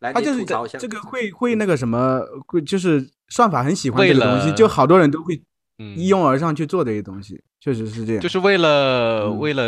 [0.00, 0.44] 来，他就是
[0.78, 5.40] 这个会会那个什么，会就是算法很喜欢这个东西，就好多人都会
[5.78, 8.22] 嗯一拥而上去做这些东西，确实是这样。
[8.22, 9.62] 就是为了嗯为了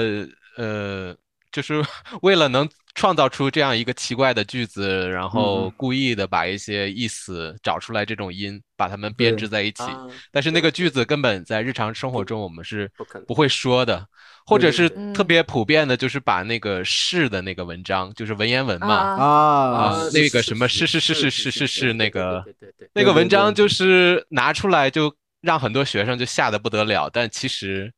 [0.57, 1.15] 呃，
[1.53, 1.81] 就是
[2.23, 9.85] 为了能创造出这样一个奇怪的句子，然后嗯故意的把一些意思找出来这种音，把它们编织在一起。
[9.85, 10.73] 啊，但是那个。
[10.73, 13.27] 句子根本在日常生活中我们是不可能。
[13.27, 14.09] 不会说的，
[14.47, 22.91] 或者是特别普遍的，就是把那个是的那个文章，就是文言文嘛，啊，啊啊，那个什么是是是是是是是那个对对对对。
[22.95, 27.93] 那个文章就是拿出来就让很多学生就吓得不得了，但其实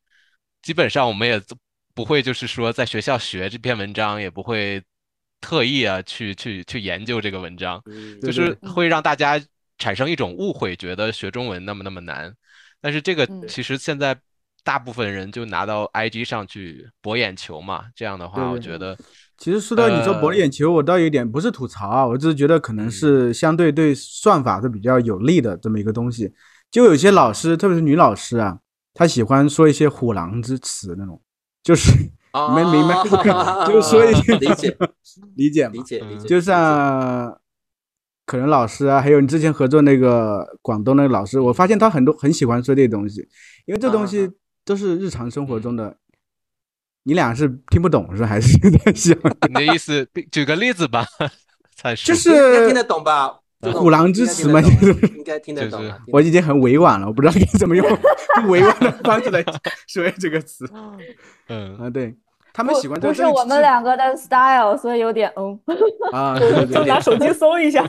[0.61, 1.41] 基本上我们也
[1.95, 4.83] 不会就是说在学校学这篇文章，也不会
[5.41, 7.81] 特意啊去去去研究这个文章，
[8.21, 8.55] 就是。
[8.61, 9.41] 会让大家
[9.77, 12.33] 产生一种误会，觉得学中文那么那么难。
[12.81, 13.47] 但是这个嗯。
[13.47, 14.15] 其实现在
[14.63, 18.59] 大部分人就拿到 IG 上去博眼球嘛，这样的话，我。
[18.59, 18.97] 觉得
[19.37, 22.91] 其实说到你说博呃眼球，我倒有点不是吐槽啊，我只是觉得可能嗯。
[22.91, 26.33] 是相对对算法是比较有利的这么一个东西。
[26.71, 28.59] 就有些老师，特别是女老师啊，
[28.93, 31.21] 她喜欢说一些虎狼之词那种，
[31.65, 31.91] 就是
[32.31, 32.93] 哦没明白
[33.65, 34.77] 就是说一句理解
[35.35, 37.35] 理解嘛理，解理解，就像
[38.27, 43.27] 可能老师啊，还有你之前合作那个广东那个老师，我发现他很多很喜欢说这些东西，
[43.65, 44.29] 因为这东啊西
[44.63, 45.97] 都是日常生活中的。
[47.07, 49.17] 你俩是听不懂是还是在想？
[49.47, 51.05] 你的意思，举个例子吧，
[51.75, 53.41] 才是就是应该听得懂吧？
[53.73, 55.97] 虎狼之词嘛 应该听得懂啊应该听得懂啊。
[56.07, 57.85] 我已经很委婉了，我不知道该怎么用
[58.35, 59.43] 更委婉的方式来
[59.87, 60.69] 说这个词
[61.49, 61.89] 嗯啊。
[61.89, 62.15] 对
[62.53, 65.59] 他们喜欢这不是我们两个的 style，所以有点嗯。
[66.11, 66.39] 啊，
[66.71, 67.85] 就拿手机搜一下。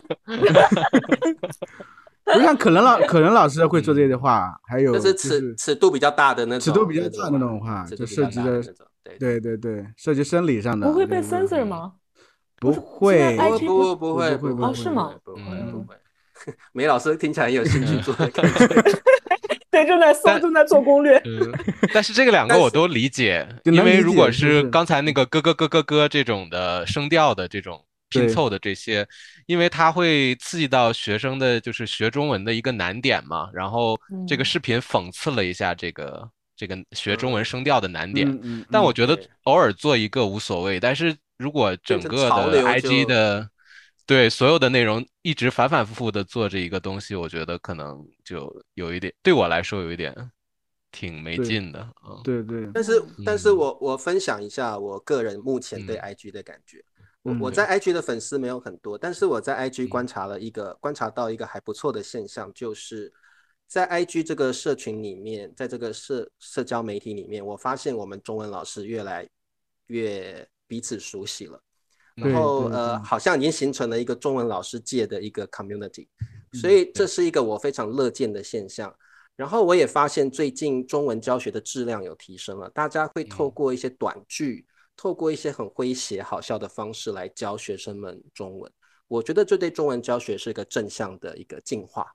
[2.25, 8.61] 不像可能老可能老师会说这些话，还有就是就是尺尺度比较大的那种，尺度比较大的那种话，就涉及的
[9.05, 11.93] 对对对对，涉及生理上的不会被那个 censor 吗？
[12.59, 13.37] 不是会。
[13.37, 15.15] 不 IG 不不不会不会不会哦是吗？
[15.25, 15.71] 不会嗯。
[15.73, 15.95] 不会。
[16.73, 18.67] 梅老师听起来很有兴趣做的感觉，
[19.73, 21.17] 对，正在搜，正在做攻略。
[21.25, 21.51] 嗯，
[21.95, 29.09] 但是这个两个我都理解， 因为如果是是刚才那个咯咯咯咯咯这种的声调的这种拼凑的这些，
[29.47, 33.99] 因为它会刺激到学生的就是学中文的一个难点嘛，然后
[34.29, 34.45] 这个嗯。
[34.45, 43.51] 视频讽刺了一下这个这个学中文声调的难点，嗯嗯，嗯但我觉得偶尔做一个无所谓，但是如果整成个的 IG 就的
[44.07, 50.14] 对所有的内容一直反反复复的做这一个东西，我觉得可能就有一点对我来说有一点
[50.93, 51.80] 挺没劲的。
[51.80, 53.57] 啊，对对，但是，但是嗯。
[53.57, 56.14] 我我分享一下我个人目前对嗯。
[56.14, 56.82] IG 的感觉。
[57.22, 57.41] 我嗯。
[57.41, 59.89] 我在 IG 的粉丝没有很多，但是我在 IG 嗯。
[59.89, 63.12] 观察了一个观察到一个还不错的现象，就是
[63.66, 69.28] 在 IG 这个社群里面，在这个社社交媒体里面，我发现我们中文老师越来
[69.89, 71.61] 越彼此熟悉了。
[72.14, 76.09] 然后呃，好像已经形成了一个中文老师界的一个 community，
[76.55, 78.95] 所嗯以这是一个我非常乐见的现象。
[79.37, 88.73] 然后我也发现最近中文教学的质量有提升了，大家会透嗯过一些短句，透过一些很诙谐好笑的方式来教学生们中文。
[89.09, 92.07] 我觉得这对中文教学是一个正向的一个进化。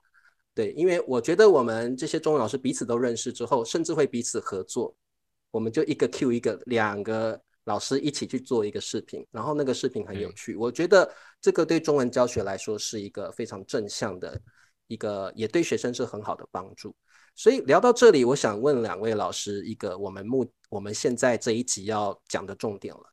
[0.56, 4.96] 对，因为我觉得我们这些中文老师彼此都认识之后，甚至会彼此合作，
[5.52, 10.56] 我们就一个 Q 一个，两个老师一起去做一个视频，然后那个视频很有嗯趣。
[10.56, 11.10] 我觉得
[11.40, 14.40] 这个对中文教学来说是一个非常正向的
[14.88, 16.96] 一个，也对学生是很好的帮助。
[17.36, 23.04] 所以聊到这里，我想问两位老师一个我们目我们现在这一集要讲的重点了。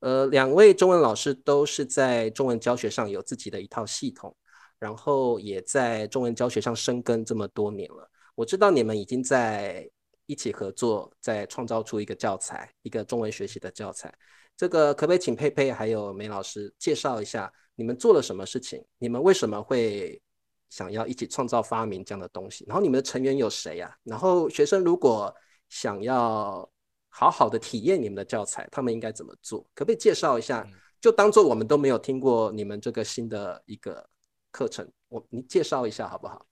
[0.00, 4.34] 呃，两位中文老师都是在中文教学上有自己的一套系统，
[4.78, 8.10] 然后也在中文教学上深耕这么多年了。
[8.34, 9.88] 我知道你们已经在
[10.30, 14.14] 一起合作，再创造出一个教材，一个中文学习的教材。
[14.56, 18.84] 这个可不可以请佩佩还有梅老师介绍一下你们做了什么事情？
[18.98, 20.22] 你们为什么会
[20.68, 22.64] 想要一起创造发明这样的东西？
[22.68, 25.34] 然后你们的成员有谁呀、然后学生如果
[25.68, 26.70] 想要
[27.08, 29.60] 好好的体验你们的教材，他们应该怎么做？
[29.74, 30.64] 可不可以介绍一下？
[31.00, 34.06] 就当做我们都没有听过你们这个新的一个
[34.52, 36.46] 课程，我你介绍一下好不好？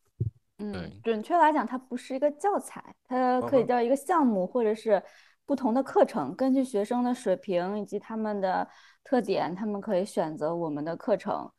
[0.58, 5.02] 嗯对，准确来讲，它不是一个教材，它可以叫一个项目，或者是
[5.46, 8.66] 不同的课程，根据学生的水平以及他们的
[9.04, 11.50] 特点，他们可以选择我们的课程。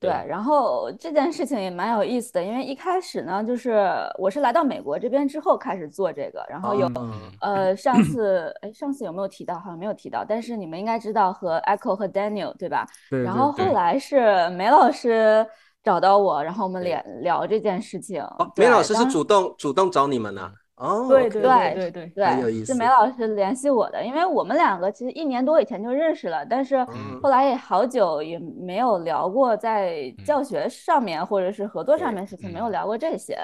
[0.00, 3.88] 对，然后这件事情也蛮有意思的，因为一开始呢，就是
[4.18, 9.58] 我是来到美国这边之后开始做这个，然后有哦呃上次哎上次有没有提到？
[9.58, 12.86] 好像没有提到，但是你们应该知道和 Echo 和 Daniel 对吧？
[13.08, 15.46] 对对然后后来是梅老师
[15.84, 16.90] 找到我，然后我们对。
[16.90, 18.20] 聊聊这件事情。
[18.20, 27.20] 哦，梅老师是主动主动找你们呢、哦，对对对对对有意思是梅老师联系我的，因为我们两个其实一年多以前就认识了，但是嗯。
[27.22, 32.64] 后来也好久也没有聊过在教学上面或者是合作上面事情，没嗯。
[32.64, 33.38] 有聊过这些。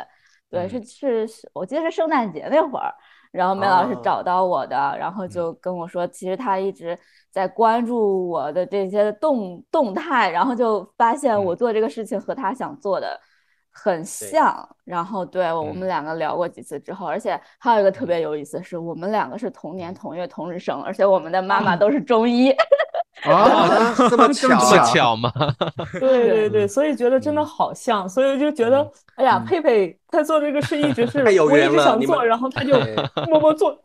[0.51, 0.83] 对，是
[1.27, 2.93] 是，我记得是圣诞节那会儿，
[3.31, 4.01] 然后梅老师哦。
[4.03, 6.99] 找到我的，然后就跟我说，其实他一直
[7.31, 11.57] 在关注我的这些动动态，然后就发现我嗯。
[11.57, 13.21] 做这个事情和他想做的
[13.71, 15.87] 很像，然后对我们嗯。
[15.87, 22.53] 两个聊过几次之后，而且还有一个特别有意思是，我们两个是同年同月同日生，而且我们的妈妈都是中医。
[23.23, 25.17] 啊，这么巧 这么巧。
[25.17, 25.33] 吗？
[25.99, 32.75] 对对对，所以觉得真的好像，所以就觉得，哎呀，佩佩他做这个事一直是 我一直想做，然后他就
[33.29, 33.77] 默默做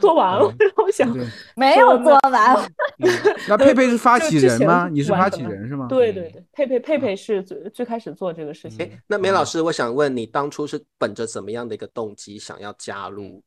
[0.00, 1.08] 做完了，然后想，
[1.54, 2.56] 没有做完，
[3.48, 4.88] 那佩佩是发起人吗？
[4.90, 5.86] 你是发起人是吗？
[5.86, 5.88] 嗯。
[5.88, 8.86] 对对对，佩佩佩佩是最最开始做这个事情。
[8.86, 13.42] 哎。，那梅老师，我想问你，当初是本着怎么样的一个动机，想要加入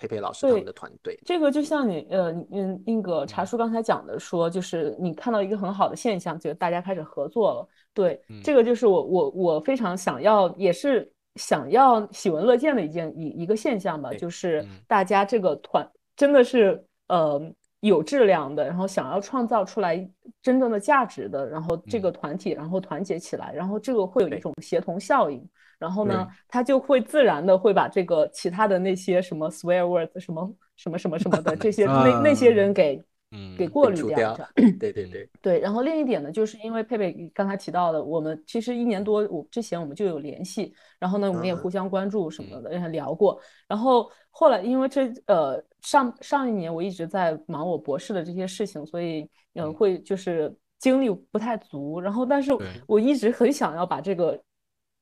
[0.00, 1.20] 佩佩老师他们的团队？
[1.26, 7.68] 这个就像你呃嗯那个茶叔刚才讲的说，就是你看到一个很好的现象，就是大家开始合作了。
[7.92, 15.86] 对，嗯这个就是我我我非常想要，也是想要喜闻乐见的一件一一个现象吧，就是嗯大家这个团
[16.16, 17.38] 真的是呃
[17.80, 20.08] 有质量的，然后想要创造出来
[20.40, 25.46] 真正的价值的，然后这个团体然后团结起来，然后这个会有一种协同效应。
[25.80, 34.46] 然后呢，他就会自然的会把这个其他的那些什么 swear words 什么什么什么什么的这些 那那些人给嗯给过滤掉掉。
[34.78, 43.40] 对对对，对，然后另一点呢，就是因为佩佩刚才提到的，我们其实一年多我之前我们就有联系，然后呢，我们也嗯互相关注什么的，也聊过。
[43.66, 49.22] 然后后来因为这呃上上一年我一直在忙我博士的这些事情，所以
[49.54, 51.98] 呃嗯会就是精力不太足。
[51.98, 52.52] 然后但是
[52.86, 54.38] 我一直很想要把这个。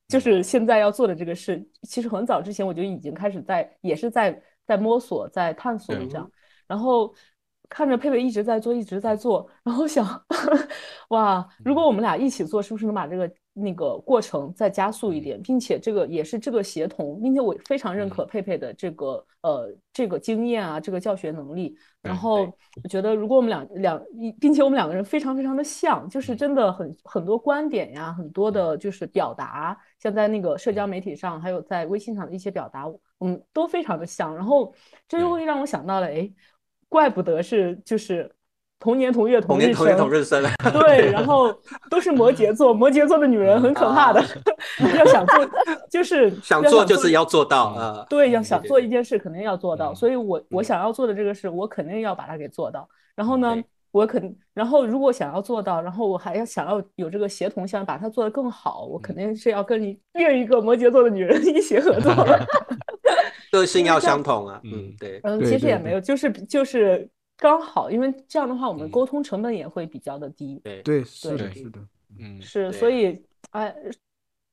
[0.09, 6.31] 就是现在要做的这个事，其实很早之前我就已经开始在，也是在在摸索，在探索这样。
[6.67, 7.15] 然后
[7.69, 10.07] 看着佩佩一直在做，一直在做，然后想，
[11.11, 21.77] 哇，如果我们俩一起做，是不是能把这个那个过程再加速一点，并且这个也是这个协同，并且我非常认可佩佩的这个呃这个经验啊，这个教学能力。
[22.01, 22.43] 然后
[22.83, 32.87] 我觉得，如果我们两两一，并且我们两个人非常非常的像，就是真的很很多观点呀，很多的就是表达，像在那个社交媒体上，还有在微信上的一些表达，
[33.19, 34.35] 我们都非常的像。
[34.35, 34.73] 然后
[35.09, 36.31] 这就会让我想到了，哎，
[36.89, 38.31] 怪不得是就是
[38.81, 41.53] 同年同月同年同月同日生，对，然后
[41.91, 44.23] 都是摩羯座，摩羯座的女人很可怕的，
[44.97, 45.49] 要想做
[45.91, 52.89] 就是 想做就是要做到啊，对，要想做一件事肯定要做到，所以我我想要做的这个事，我肯定要把它给做到。
[53.17, 53.61] 然后呢，
[53.91, 62.13] 我肯，然后如果想要做到，然后我还要想要有这个协同，想把它做得更好，我肯定是要跟你另一个摩羯座的女人 一起合作，
[63.51, 67.09] 个性要相同啊，嗯，对，嗯，其实也没有，就是就是。
[67.41, 70.61] 刚好，因为这样的话，我们沟通成本也会比较的低。
[70.65, 70.83] 对。
[70.83, 71.79] 对，是的，是的，
[72.19, 73.73] 嗯，是，所以，哎，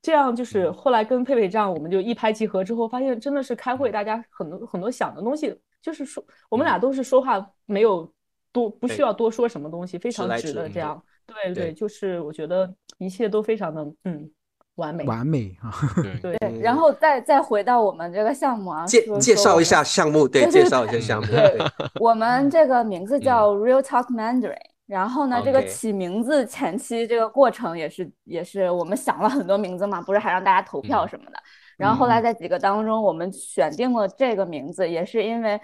[0.00, 8.08] 这样就是后来跟佩佩这样，我们就一拍即合之后，发现真的是开会，大家很多很多想的东西，就是说我们俩都是说话没有
[8.52, 11.02] 多，不需要多说什么东西，非常直的这样。
[11.26, 14.30] 对对，就是我觉得一切都非常的嗯。
[14.76, 15.72] 完美，完美啊！
[16.22, 16.36] 对。
[16.38, 21.26] 对，然后再再回到我们这个项目啊，介介绍一下项目，对，介绍一下项目。
[21.26, 21.58] 对，
[22.00, 24.54] 我们这个名字叫 Real Talk Mandarin，
[24.86, 31.36] 然后呢，这个起名字前期这个过程也是也是我们想了很多名字嘛，不是还让大家投票什么的。
[31.78, 35.58] 然后后来在几个当中，我们选定了这个名字，也是因为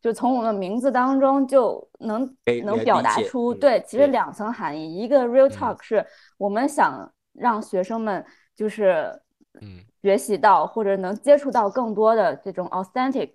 [0.00, 2.26] 就从我们名字当中就能
[2.64, 6.04] 能表达出，对，其实两层含义，一个 Real Talk 是
[6.38, 8.24] 我们想让学生们。
[8.54, 9.20] 就是，
[9.60, 13.32] 嗯，学习到或者能接触到更多的这种 authentic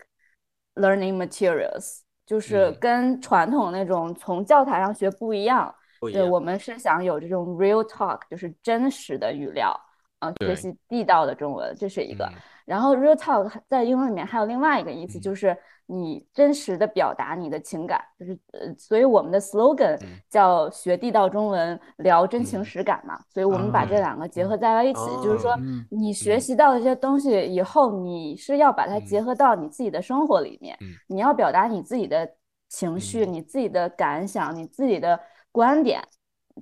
[0.76, 5.74] learning materials，就是跟传统那种从教材上学不一样。
[6.00, 9.78] 对，我们是想有这种 real talk，就是真实的语料，
[10.20, 12.30] 啊，学习地道的中文，这是一个。
[12.66, 15.58] 然后 real talk 在英文里面还有另外一个意思，就是
[15.88, 19.98] 你真实的表达你的情感，就是呃，所以我们的 slogan
[20.30, 23.20] 叫学地道中文，聊真情实感嘛。
[23.28, 24.94] 所以我们把这两个结合在了一。
[24.94, 25.58] 起，就是说
[25.90, 32.30] 你学习到的这些东西以后，你是要把它结合到你自己的生活里面，你要表达你自己的
[32.68, 35.20] 情绪、你自己的感想、你自己的
[35.52, 36.04] 观点。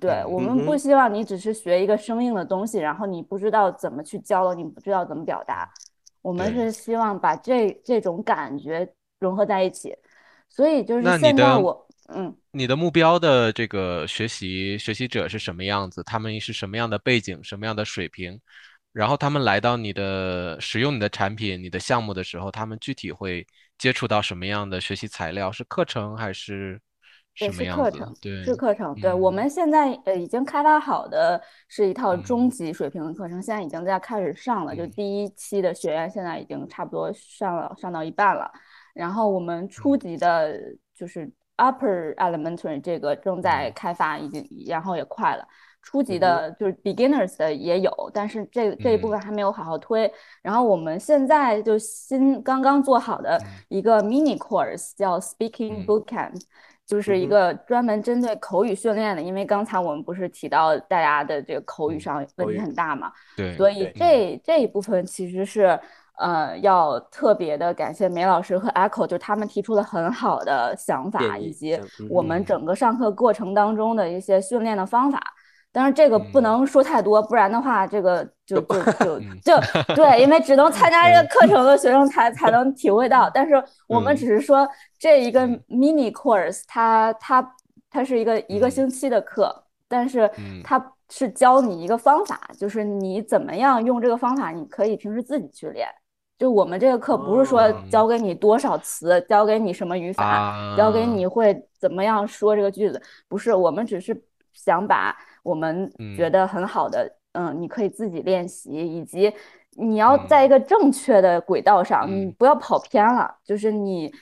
[0.00, 5.68] 对我们不希望你只是学一个生硬的东西，然后你不知道怎么去交流，你不知道怎么表达。
[6.22, 8.86] 我们是希望把这这种感觉
[9.20, 9.96] 融合在一起，
[10.48, 16.02] 所以就是现在我嗯，你的目标的这个学习学习者是什么样子？
[16.02, 18.40] 他们是什么样的背景、什么样的水平？
[18.92, 23.46] 然后他们来到你的使用你的产品、你的项目的时候，他们具体会
[23.78, 25.52] 接触到什么样的学习材料？
[25.52, 26.80] 是课程还是？
[27.38, 28.94] 对，是课程，对，是课程。
[28.96, 34.74] 对，我们现在呃已经开发好的是一套中级水平的课程，现在已经在开始上了。
[34.74, 38.50] 就第一期的学员现在已经差不多上了，上到一半了。
[38.92, 40.58] 然后我们初级的，
[40.96, 45.46] 就是 upper elementary 这个正在开发，已经然后也快了。
[45.80, 50.12] 初级的就是 beginners 的也有，但是这这一部分还没有好好推。
[50.42, 56.42] 然后我们现在就新刚刚做好的一个 mini course 叫 Speaking Bootcamp。
[56.88, 65.78] 就是一个专门针对口语训练的，因为刚才我们不是提到大家的这个口语上问题很大嘛，对，所以这这一部分其实是
[66.18, 71.78] 呃要特别的感谢梅老师和 Echo，就他们提出了很好的想法，以及
[72.08, 75.22] 我们整个上课过程当中的一些训练的方法。
[75.70, 79.60] 但是这个不能说太多，不然的话，这个 就就就就
[79.94, 83.30] 对，因为只能参加这个课程的学生才才能体会到。
[83.32, 84.66] 但是我们只是说
[84.98, 87.54] 这一个 mini course，它它
[87.90, 90.28] 它是一个一个星期的课，但是
[90.64, 95.86] 它是教你一个方法，就是你怎么样用这个方法，你可以平时自己去练。
[96.38, 104.18] 就我们这个课不是说教给你多少词，教给你什么语法，教给你会怎么样说这个句子，不是，我们只是
[104.54, 105.14] 想把。
[105.48, 109.32] 我们觉得很好的，嗯，你可以自己练习，以及
[109.78, 113.34] 你要在一个正确的轨道上，你不要跑偏了。
[113.42, 114.12] 就是你，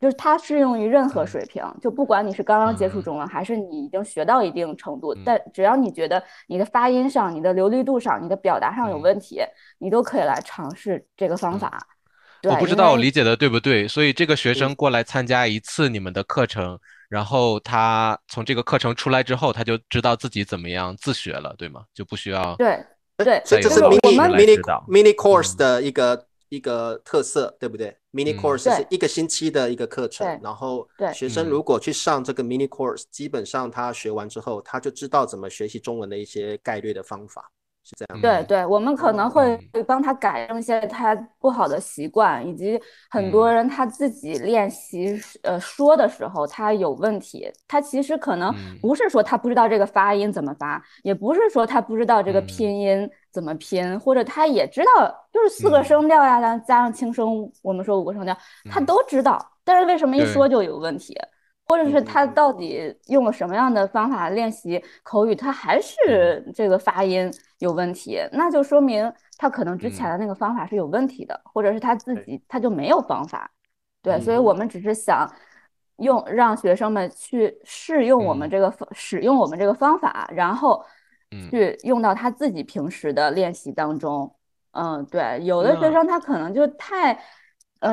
[0.00, 9.42] 就是它适用于任何水平，就不管你是刚刚接触中文，还是你已经学到一定程度，但只要你觉得你的发音上、你的流利度上、你的表达上有问题，
[9.78, 11.86] 你都可以来尝试这个方法。
[12.44, 16.78] 我不知道我理解的对不对，所以这个学生过来参加一次你们的课程。
[17.12, 21.84] 然后他从这个课程出来之后，他就知道自己怎么样自学了，对吗？
[21.92, 22.82] 就不需要对
[23.18, 24.56] 对，这是 mini mini
[24.88, 37.50] mini course 的一个一个特色，对不对？mini course 是一个星期的一个课程，然后学生如果去上这个 mini course，基本上他学完之后，他就知道怎么学习中文的一些概率的方法。
[37.84, 42.80] 是这样，对对，我们可能会帮他改正一些他不好的习惯，以及
[43.10, 58.36] 很多人他自己练习呃说的时候他有问题，他其实可能不是说他不知道这个发音怎么发，也不是说他不知道这个拼音怎么拼，或者他也知道就是四个声调呀，加加上轻声，我们说五个声调，
[58.70, 61.18] 他都知道，但是为什么一说就有问题？
[61.68, 67.32] 或者是他到底用了什么样的方法练习口语，他还是这个发音
[67.62, 73.48] 有问题，那就说明他可能之前的那个方法是有问题的，或者是他自己他就没有方法。
[74.02, 74.44] 对，所以嗯。
[74.44, 75.32] 我们只是想
[75.98, 78.50] 用让学生们去试用我们嗯。
[78.50, 80.84] 这个方使用我们这个方法，然后
[81.30, 81.48] 嗯。
[81.48, 84.34] 去用到他自己平时的练习当中。
[84.72, 87.12] 嗯，对，有的学生他可能就太，
[87.78, 87.92] 呃，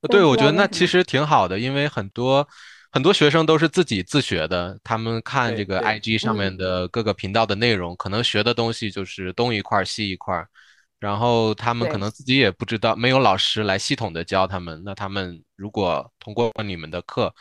[0.00, 2.48] 呃对，我觉得那其实挺好的，因为很多
[2.92, 6.56] 很多学生都是自己自学的，他们看这个 IG 上面嗯。
[6.58, 10.46] 的各个频道的内容，可能学的东西就是东一块儿西一块儿，
[11.00, 12.10] 然后他们可能。
[12.10, 17.34] 自己也不知道，没有老师来系统的教他们，那他们如果通过你们的课，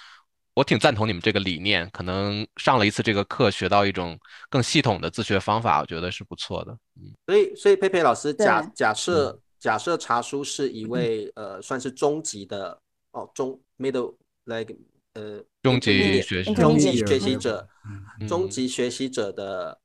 [0.54, 4.18] 我挺赞同你们这个理念，可能上了一次这个课，学到一种
[4.50, 6.72] 更系统的自学方法，我觉得是不错的。
[6.96, 7.12] 嗯。
[7.28, 12.80] 所以，所以佩佩老师假假设假设茶叔是一位呃算是中级的
[13.12, 14.74] 哦中 middle like
[15.14, 17.68] 呃终极学习中级 Intermediate，学习者，
[18.28, 19.80] 终极学习者的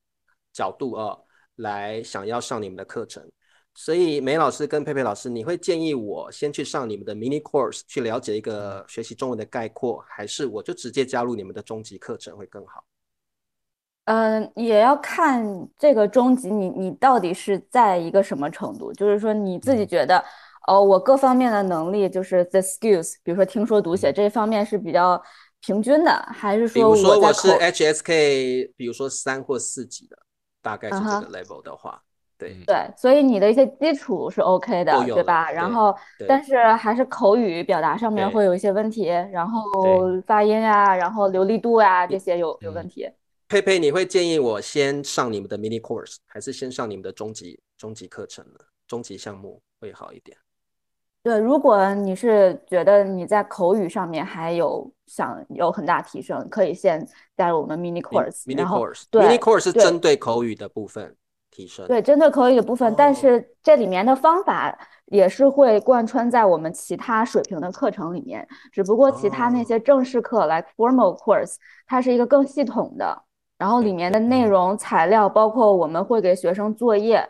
[0.53, 1.17] 角度啊，
[1.57, 3.29] 来想要上你们的课程。
[3.75, 12.85] 所以梅老师跟佩佩老师，你会建议我先去上你们的 mini course 去了解一个学习中文的概括，还是我就直接加入你们的终极课程会更好？
[14.05, 15.45] 嗯，也要看
[15.77, 20.25] 这个终极你你到底是在一个什么程度，就是说你自己嗯觉得，
[20.67, 25.23] 哦，我各方面的能力就是 the skills，比如说听说读写嗯这方面是比较
[25.61, 30.17] 平均的，还是比说如说我是 HSK，比如说三或四级的，
[30.61, 32.03] 大概是这个 level 的话，
[32.37, 35.51] 对嗯对，所以你的一些基础是 OK 的对吧？
[35.51, 35.97] 然后，
[36.27, 39.63] 但是还是口语表达上面会有一些问题，然后
[40.27, 43.09] 发音啊，然后流利度啊这些有有嗯问题。
[43.49, 48.59] 佩佩，你会建议我先上你们的 mini course，还是先上你们的中级中级课程呢？
[48.89, 50.37] 中级项目会好一点。
[51.27, 57.05] 对，如果你是觉得你在口语上面还有想有很大提升，可以先
[57.37, 61.17] 加入我们 mini course，mini course，对 mini course 是针对口语的部分
[61.51, 61.85] 提升。
[61.89, 71.57] 对，针对口语的部分，但哦是这里面的方法也是会贯穿在我们其他水平的课程里面，只不过其他那哦些正式课，like formal course，
[71.89, 73.21] 它是一个更系统的，
[73.59, 77.29] 然后里面的内容、材料，包括我们会给学生作业，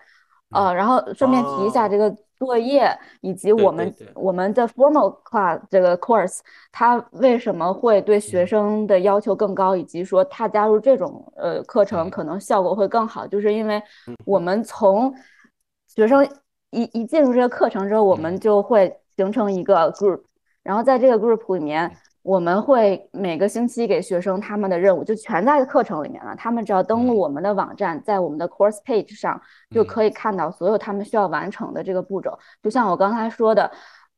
[0.50, 1.02] 呃，然后。
[1.14, 1.88] 顺便提一下哦。
[1.88, 6.38] 这个作业以及我们我们的 formal class 这个 course，
[6.70, 8.46] 它为什么会对学嗯。
[8.46, 12.10] 生的要求更高，以及说他加入这种呃课程嗯。
[12.10, 14.16] 可能效果会更好，就是因为嗯。
[14.24, 15.14] 我们从
[15.86, 16.26] 学生
[16.70, 18.40] 一一进入这个课程之后，我们嗯。
[18.40, 20.20] 就会形成一个 group，
[20.62, 21.90] 然后在这个 group 里面，
[22.26, 26.34] 我们会每个星期给学生他们的任务，就全在课程里面了。
[26.34, 32.36] 他们只要登录嗯我们的网站，在我们的 course page 上就嗯可以看到所有他们需要完成的这个步骤。
[32.60, 33.70] 就像我刚才说的，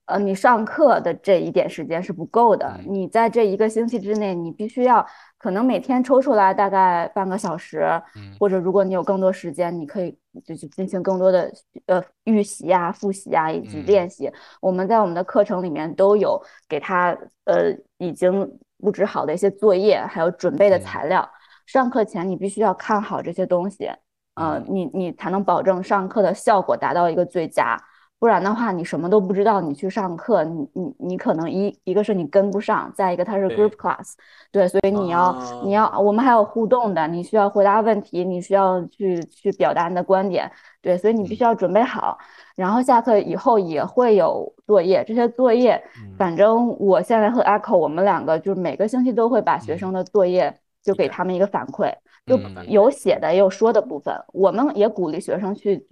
[0.07, 5.07] 呃，你上课的这一点时间是不够的，嗯你在这一个星期之内，你必须要
[5.39, 7.81] 可能每天抽出来大概半个小时，
[8.17, 11.49] 嗯或者如果你有更多时间，你可以就去进行更多的
[11.87, 14.31] 呃预习啊、复习啊以及嗯练习。
[14.61, 21.31] 我们在我们的课程里面都有给他呃已经布置好的一些作业，还有准备的嗯材料。
[21.67, 23.87] 上课前你必须要看好这些东西，
[24.35, 27.77] 呃嗯，你你才能保证上课的效果达到一个最佳。
[28.21, 34.15] 不然的话，你什么都不知道，你去上课，你你你可能一一个是你跟不上，再一个它是 group class，
[34.51, 40.51] 对，所以你要你要哦我们还有互动的，你需要回答问题，你需要去去表达你的观点，
[40.83, 42.19] 对，所以你必须要准备好。
[42.57, 46.17] 然后下课以后也会有作业，这些作业，嗯。
[46.19, 50.53] 反正我现在和 Echo 我们两个就是每个星期都会把学生的作业
[50.83, 51.95] 就给他们一个反馈，
[52.27, 55.87] 就嗯有写的也有说的部分，我们也鼓励学生去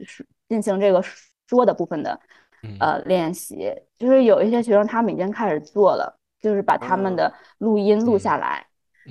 [0.48, 1.00] 进行这个
[1.46, 2.18] 说的部分的
[2.62, 2.76] 嗯。
[2.80, 8.66] 呃练习，就是有一些学生他们已经开始做了，就是把他们的录音录下来，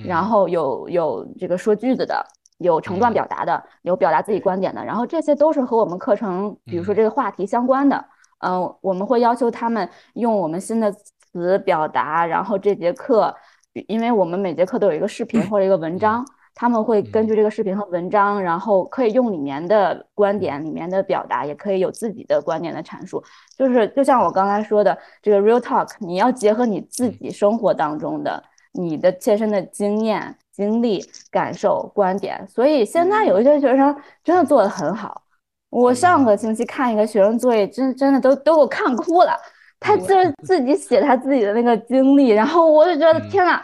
[0.05, 0.25] 然嗯。
[0.25, 2.25] 后有有这个说句子的，
[2.57, 3.13] 有成段嗯。
[3.13, 6.95] 表达的，有表达自己观点的，然后这些都是和我们课程，比如说嗯。
[6.95, 8.05] 这个话题相关的。
[8.39, 13.33] 嗯、我们会要求他们用我们新的词表达，然后这节课，
[13.87, 16.23] 因为我们每节课都有一个视频或者一个文章，
[16.55, 23.21] 他们会根据这个视频和文章，然后可以用里面的观点、里面的表达，也可以有自己的观点的阐述。
[23.57, 28.41] 就是就像我刚才说的，这个 real talk，你要结合你自己生活当中的、
[28.71, 32.47] 你的切身的经验、经历、感受、观点。
[32.47, 33.93] 所以现在有一些学生
[34.23, 35.21] 真的做得很好。
[35.69, 39.37] 我上个星期看一个学生作业，真真的都都给我看哭了。
[39.77, 43.61] 他就是自己写他自己的那个经历，然后我就觉得嗯天呐，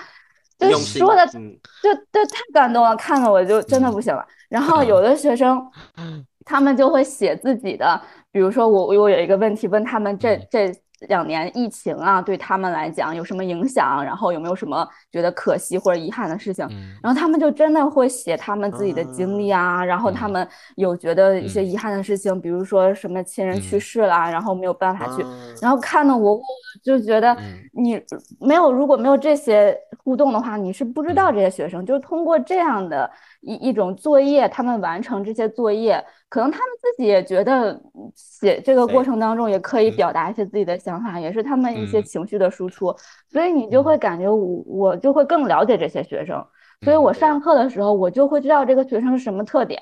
[0.70, 4.26] 就说的嗯就就太感动了，看的我就真的不行了。
[4.50, 5.60] 然后有的学生，
[6.46, 8.00] 他们就会写自己的，
[8.32, 10.74] 比如说我我有一个问题问他们这嗯这
[11.08, 14.04] 两年疫情啊，对他们来讲有什么影响？
[14.04, 16.68] 然后有没有什么觉得可惜或者遗憾的事情？
[17.02, 19.84] 然后他们就真的会写他们自己的经历啊。
[19.84, 25.26] 然后他们有觉得一些遗憾的事情，比如说什么亲人去世啦，然后没有办法去。
[25.62, 26.40] 然后看的我
[26.84, 27.36] 就觉得，
[27.74, 28.02] 你
[28.40, 31.86] 没有如果没有这些互动的话，你是不知道这些学生。
[31.86, 33.10] 就是通过这样的
[33.42, 36.04] 一一种作业，他们完成这些作业。
[36.30, 37.78] 可能他们自己也觉得
[38.16, 42.96] 写这个过程当中也可以表达一些自己的想法，也是他们一些情绪的输出，
[43.30, 46.42] 所以你就会感觉我我就会更了解这些学生，
[46.84, 49.82] 所以我上课的时候我就会知道这个学生是什么特点，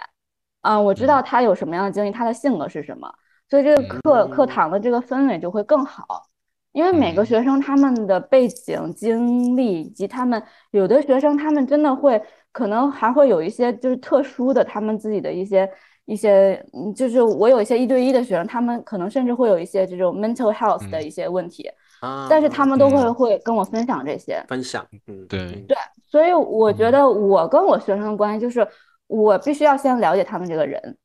[0.61, 3.13] 啊，我知道他有什么样的经历，他的性格是什么，
[3.49, 4.27] 所以这个课。
[4.27, 6.23] 课堂的这个氛围就会更好，
[6.71, 10.41] 因为每个学生他们的背景经历以及他们
[10.71, 15.69] 有的学生他们真的会可能还会有一些就是特殊的他们自己的一些。
[16.05, 21.69] 一些嗯，就是我有一些一对一的学生，他们可能甚至会有一些这种 mental health 的一些问题，
[22.27, 25.77] 但是他们都会会跟我分享这些分享，嗯，对对，
[26.07, 28.67] 所以我觉得我跟我学生的关系就是
[29.05, 30.97] 我必须要先了解他们这个人，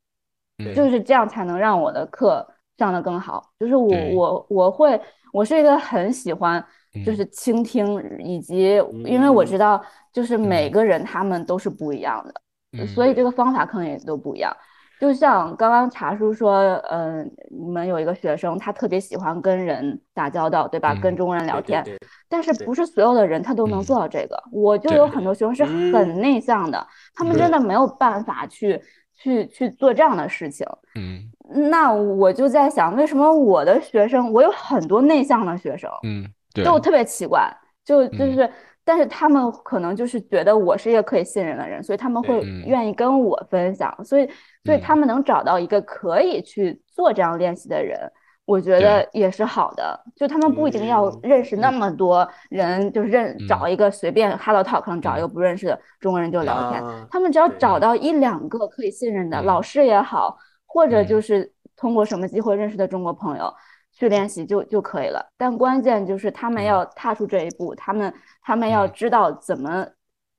[0.57, 0.75] 嗯。
[0.75, 3.51] 就是这样才能让我的课上的更好。
[3.61, 4.99] 就是我我我会
[5.35, 6.65] 我是一个很喜欢
[7.05, 9.83] 就是倾听，以及因为我知道
[10.13, 14.55] 就是每个人他们都是不一样的，所以这个方法可能也都不一样。
[15.01, 20.95] 就像刚刚茶叔说，嗯，你们有一个学生，他特别喜欢跟人打交道，对吧？
[20.95, 21.85] 跟中国人聊天，
[22.29, 24.41] 但是不是所有的人他都能做到这个。
[24.53, 28.81] 我就有很多学生是很内向的，他们真的没有办法去
[29.17, 30.65] 去去做这样的事情。
[30.95, 31.29] 嗯，
[31.71, 36.25] 那我就在想，为什么我的学生，我有很多内向的学生，嗯，
[36.55, 37.53] 对，就特别奇怪，
[37.85, 38.49] 就就是。
[38.87, 44.29] 但是他们可能就是觉得我是一个可以信任的人，所以他们会愿意跟我分享，所以
[44.63, 47.99] 所以他们能找到一个可以去做这样练习的人，
[48.45, 49.99] 我觉得也是好的。
[50.15, 60.37] 就他们不一定要认识那么多人，就是认找一个随便 Hello Talk 可能找一个不认识的中国人就聊天，他们只要找到一两个可以信任的老师也好，
[60.67, 63.51] 或者就是通过什么机会认识的中国朋友。
[63.97, 69.87] 去练习就就可以了，但关键就是他们要踏出这一步，他们他们要知道怎么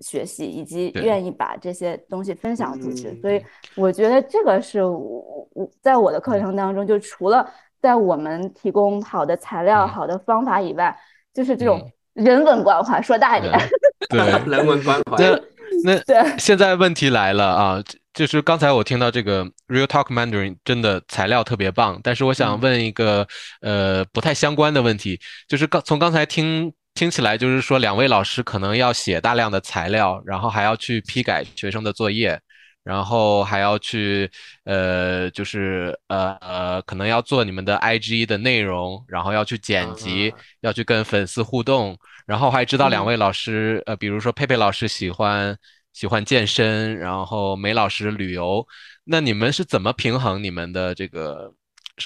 [0.02, 3.18] 学习，以及愿意把这些东西分享出去。
[3.22, 3.42] 所以
[3.76, 7.50] 我觉得这个是我我在我的课程当中，就除了
[7.82, 10.94] 在我们提供好的材料、好的方法以外，
[11.34, 11.82] 就是这种
[12.14, 13.58] 人文关怀，说大一点，
[14.10, 14.20] 对
[14.52, 15.16] 人文关怀。
[15.84, 17.82] 那对，现在问题来了啊。
[18.16, 23.28] 就是刚才我听到这个 Real Talk Mandarin 真的材料特别棒，但是我想问一个
[23.60, 32.40] 呃不太相关的问题，就是刚从刚才听听起来，就是说两位老师可能要写大量的材料，然后还要去批改学生的作业，
[32.86, 34.32] 然后还要去
[34.64, 45.58] 呃就是呃呃可能要做你们的 IG 的内容，然后要去剪辑，要去跟粉丝互动，然后还知道两位老师呃比如说佩佩老师喜欢。
[45.96, 48.68] 喜欢健身，然后梅老师旅游，
[49.06, 51.54] 那你们是怎么平衡你们的这个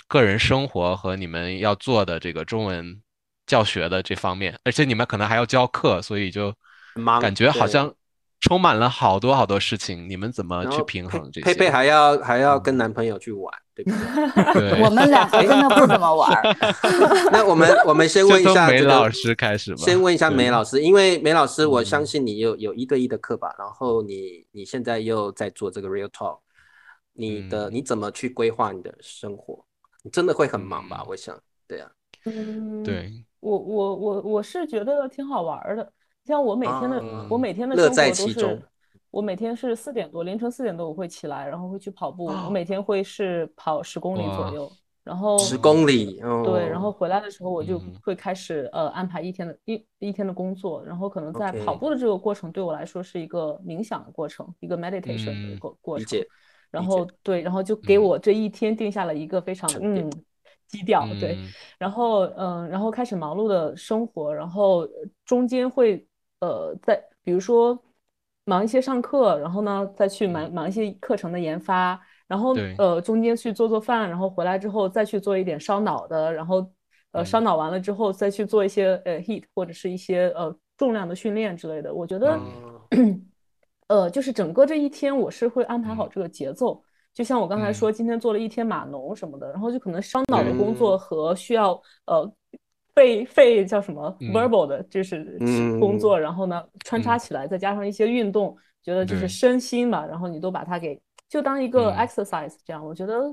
[0.08, 3.02] 个人生活和你们要做的这个中文
[3.48, 4.56] 教学的这方面？
[4.64, 6.54] 而且你们可能还要教课，所以就
[7.20, 7.92] 感觉好像
[8.40, 10.10] 充满了好多好多事情。
[10.10, 11.46] 你们怎么去平衡这些？
[11.46, 13.54] 佩佩还要还要跟男朋友去玩。
[13.76, 13.92] 对不
[14.60, 16.30] 对，我们两个真的不怎么玩。
[17.32, 19.78] 那我们我们先问一下 梅老师开始吧。
[19.78, 23.56] 先问一下梅老师，因为梅老师，我相信你有有一对一的课吧？
[23.58, 26.40] 然后你你现在又在做这个 Real Talk，
[27.14, 29.64] 你的你怎么去规划你的生活？
[30.04, 31.06] 你真的会很忙吧？
[31.08, 31.90] 我想，对啊。
[32.26, 35.90] 嗯，对我我我我是觉得挺好玩的，
[36.30, 38.62] 像我每天的我每天的生活都是。
[39.12, 42.26] 我每天是四点多，凌晨四点多我会起来，然后会去跑步。
[42.26, 44.72] 我每天会是跑十公里左右，
[45.04, 56.20] 然后十公里，对，然后回来的时候我就会开始呃安排一天的一一天的工作，然后可能在跑步的这个过程对我来说是一个冥想的过程，一个 meditation 的过过程。
[56.70, 60.08] 然后对，然后就给我这一天定下了一个非常嗯
[60.68, 61.36] 基调，对，
[61.80, 64.88] 然后嗯，然后开始忙碌的生活，然后
[65.26, 66.06] 中间会
[66.40, 67.82] 呃在比如说。
[68.46, 76.68] 忙一些上课，然后呢，再去忙忙一些课程的研发，然后呃中间去做做饭，然后回来之后再去做一点烧脑的，然后
[77.12, 81.94] 呃烧脑完了之后再去做一些呃 heat 或者是一些呃重量的训练之类的。
[81.94, 82.40] 我觉得，
[83.88, 86.84] 呃，就是整个这一天我是会安排好这个节奏，
[87.14, 92.34] 就像我刚才说，今天做了一天码农什么的，然后就可能烧脑的工作和需要呃。
[92.96, 95.38] 肺肺叫什么？verbal 的，就是
[95.80, 103.24] 工作，然后呢穿插起来，再加上一些运动，觉得就是身心嘛，然后你都把它给就当一个 exercise 这样，我觉得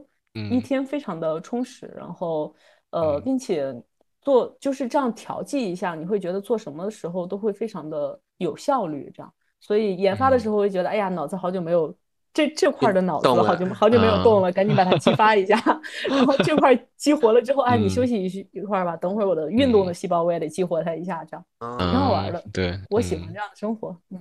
[0.50, 2.54] 一天非常的充实，然后
[2.90, 3.74] 呃，并且
[4.20, 9.32] 做就是这样调剂一下，你会觉得做什么的时候都会非常的有效率，这样。
[9.58, 11.92] 所以研发的时候会觉得，哎呀，脑子好久没有
[12.36, 15.56] 这这块的脑子好久好久没有动了，赶紧把它激发一下。
[16.10, 17.88] 然后这块激活了之后，哎，你嗯。
[17.88, 23.96] 休息一一块儿吧，等会儿我的运动的细胞我也得激活它一下，这样嗯挺好玩的嗯对，我喜欢嗯这样的生活。
[24.10, 24.20] 嗯，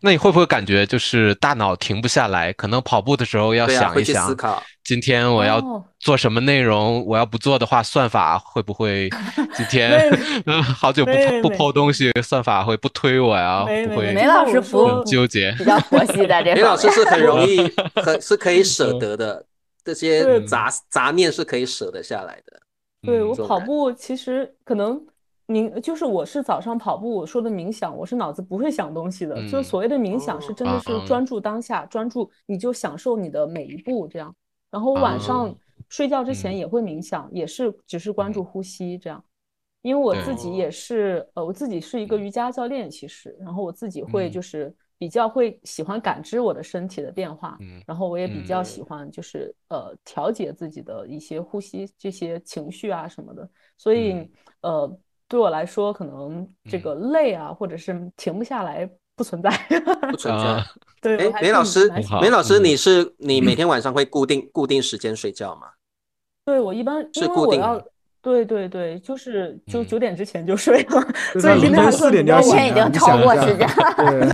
[0.00, 2.52] 那你会不会感觉就是大脑停不下来？
[2.52, 4.62] 可能跑步的时候要想一想，去思考。
[4.84, 7.04] 今天我要哦做什么内容？
[7.06, 9.08] 我要不做的话，算法会不会
[9.54, 9.98] 今天
[10.46, 11.12] 嗯好久不
[11.42, 13.64] 不抛东西，算法会不推我呀？
[13.88, 15.52] 不会梅老师不很纠结。
[15.58, 16.76] 比较佛系在这梅老。
[16.76, 17.58] 师是很容 易，
[18.02, 19.44] 很是可以舍得的，
[19.84, 22.56] 这些杂杂念是可以舍得下来的。
[22.56, 22.62] 嗯
[23.06, 25.00] 对我跑步，其实可能
[25.46, 29.36] 冥就是我是早上跑步，我说的冥想，我是脑子不会想东西的。
[29.44, 34.34] 就是嗯所谓的冥想，是真的是专注当下，专注你就享受你的每一步这样。
[34.70, 35.48] 然后晚上。
[35.48, 35.54] 啊
[35.88, 36.56] 睡觉之前嗯。
[36.56, 38.44] 也会冥想，也是只是关注嗯。
[38.44, 39.22] 呼吸这样。
[39.82, 44.32] 因为我自己也是，呃，我自己是一个瑜伽教练，其实，然后我自己会嗯。
[44.32, 48.62] 就是比较会喜欢感知我的身体的变化，嗯然后我也比较。
[48.62, 54.30] 嗯喜欢就是呃调节自己的一些呼吸这些情绪啊什么的，所以嗯。
[54.62, 56.82] 呃对我来说可能这嗯。
[56.82, 59.50] 个累啊或者是停不下来不存在，
[60.10, 60.16] 不。
[60.18, 60.64] 存在啊。
[61.00, 61.88] 对，哎梅老师
[62.20, 62.64] 梅老师，嗯。
[62.64, 65.68] 你是你每天晚上会固定固定时间睡觉吗？
[66.44, 67.86] 对我一般是因为固定的我要
[68.26, 69.86] 对对对，就是就嗯。
[69.86, 71.00] 九点之前就睡了，
[71.40, 74.32] 所以今天四点就要算比较晚醒了，已经超过时间了。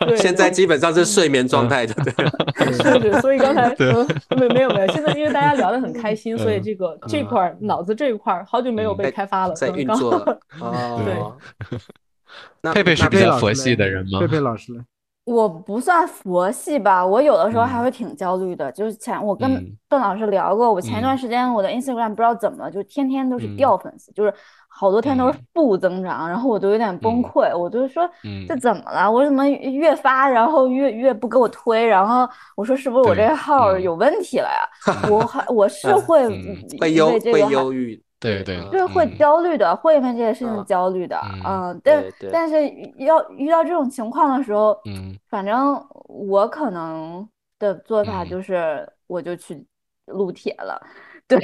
[0.08, 2.72] 对，现在基本上是睡眠状态，对不对？
[2.74, 3.68] 是是，所以刚才
[4.36, 10.40] 没没有没有，现在因为大家聊得很开心，所以嗯这个这嗯块儿脑子这一块儿好久没有嗯被开发了，在运作了。
[12.62, 14.18] 对佩佩是那比较佛系的人吗？
[14.18, 14.80] 佩佩老师嘞，
[15.28, 18.72] 我不算佛系吧，我有的时候还嗯会挺焦虑的。
[18.72, 24.32] 就是前我跟嗯邓老师聊过，我前一段嗯时间我的 Instagram 不知道怎么了，就天天都是嗯掉粉丝，就是
[24.68, 27.56] 好多天都是嗯负增长，然后我都有点崩嗯溃。
[27.56, 29.10] 我就说嗯这怎么了？
[29.10, 31.84] 我怎么越发然后越越不给我推？
[31.84, 35.08] 然后我说是不是我这对号有问题了呀？
[35.10, 36.28] 我还我是 嗯会
[36.80, 39.16] 会忧会忧郁，对对嗯就是会嗯。
[39.16, 42.30] 焦虑的，会因为这些事情嗯焦虑的，嗯嗯，但对对。
[42.30, 42.56] 但是
[42.98, 45.18] 要遇到这种情况的时候，嗯。
[45.28, 48.40] 反正我可能的做法嗯就。
[48.42, 49.66] 是我就去
[50.06, 50.78] 撸铁了，
[51.26, 51.38] 对，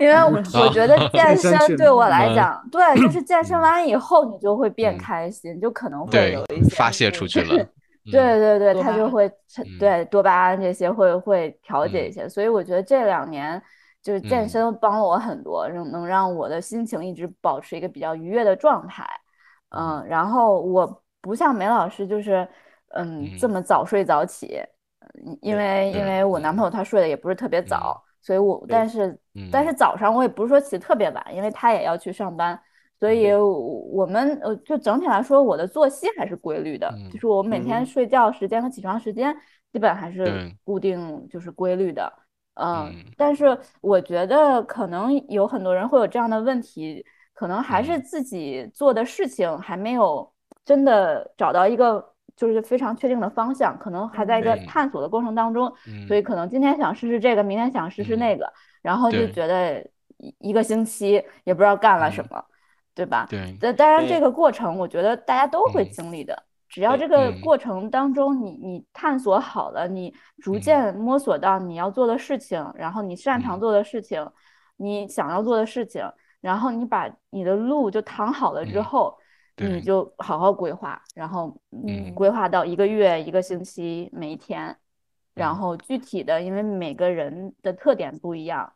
[0.00, 3.22] 因为我啊我觉得健 健身对我来嗯讲，对，就是。
[3.22, 4.98] 健身嗯完以后你就会变嗯。
[4.98, 7.54] 开心，就可能会有一些发泄出去了。
[8.06, 9.30] 嗯对对对，它就会
[9.78, 12.08] 对多巴胺这些会会调节嗯。
[12.08, 13.60] 一些，所以我觉得这两年
[14.04, 14.48] 就是健嗯。
[14.48, 19.04] 身帮了我很多，能能让我的心情一直保持一个比较愉悦的状态。
[19.70, 22.46] 嗯，然后我不像梅老师，就是
[22.90, 23.52] 嗯这嗯。
[23.52, 24.62] 么早睡早起，
[25.24, 26.70] 嗯因为因为我男朋友。
[26.70, 29.18] 他睡的也不是特别早，所以我但是
[29.50, 29.72] 但嗯是。
[29.72, 32.60] 早上我也不是说起得特别晚，因为他也要去上班。
[33.00, 33.80] 所以我。
[33.94, 39.34] 我们呃，就整体来说，我的作息还是规律的，嗯就是我每天嗯睡觉时间和起床时间
[39.72, 42.12] 基本还是固定，就是规律的。
[42.54, 43.14] 嗯，嗯。
[43.16, 48.00] 但是我觉得可能有很多人会有这样的问题，可能还是嗯。
[48.00, 50.32] 自己做的事情还没有
[50.64, 55.72] 真的找到一个就是非常确定的方向，可能还在一个探索的过程当中，
[56.06, 56.22] 所以嗯。
[56.22, 58.52] 可能今天想试试这个，明天想试试嗯那个，
[58.82, 59.80] 然后就觉得
[60.18, 62.44] 一一个星期也不知道干了什嗯么，
[62.94, 63.28] 对吧？
[63.28, 63.56] 对。
[63.60, 65.90] 但当然，这个过程我觉得大家都会嗯。
[65.90, 66.44] 经历的。
[66.74, 67.40] 只要这个嗯。
[67.40, 70.12] 过程当中你，你探索好了，你
[70.42, 70.60] 逐嗯。
[70.60, 73.60] 渐摸索到你要做的事情，然后你擅长嗯。
[73.60, 74.28] 做的事情，
[74.76, 76.02] 你想要做的事情，
[76.40, 79.16] 然后你把你的路就躺好了之嗯后，
[79.56, 79.80] 你。
[79.82, 84.76] 就好好规划，然后嗯规划到一个月、一个星期、每一天，
[85.32, 85.56] 然嗯。
[85.56, 88.72] 后具体的，因为每个人的特点不一样，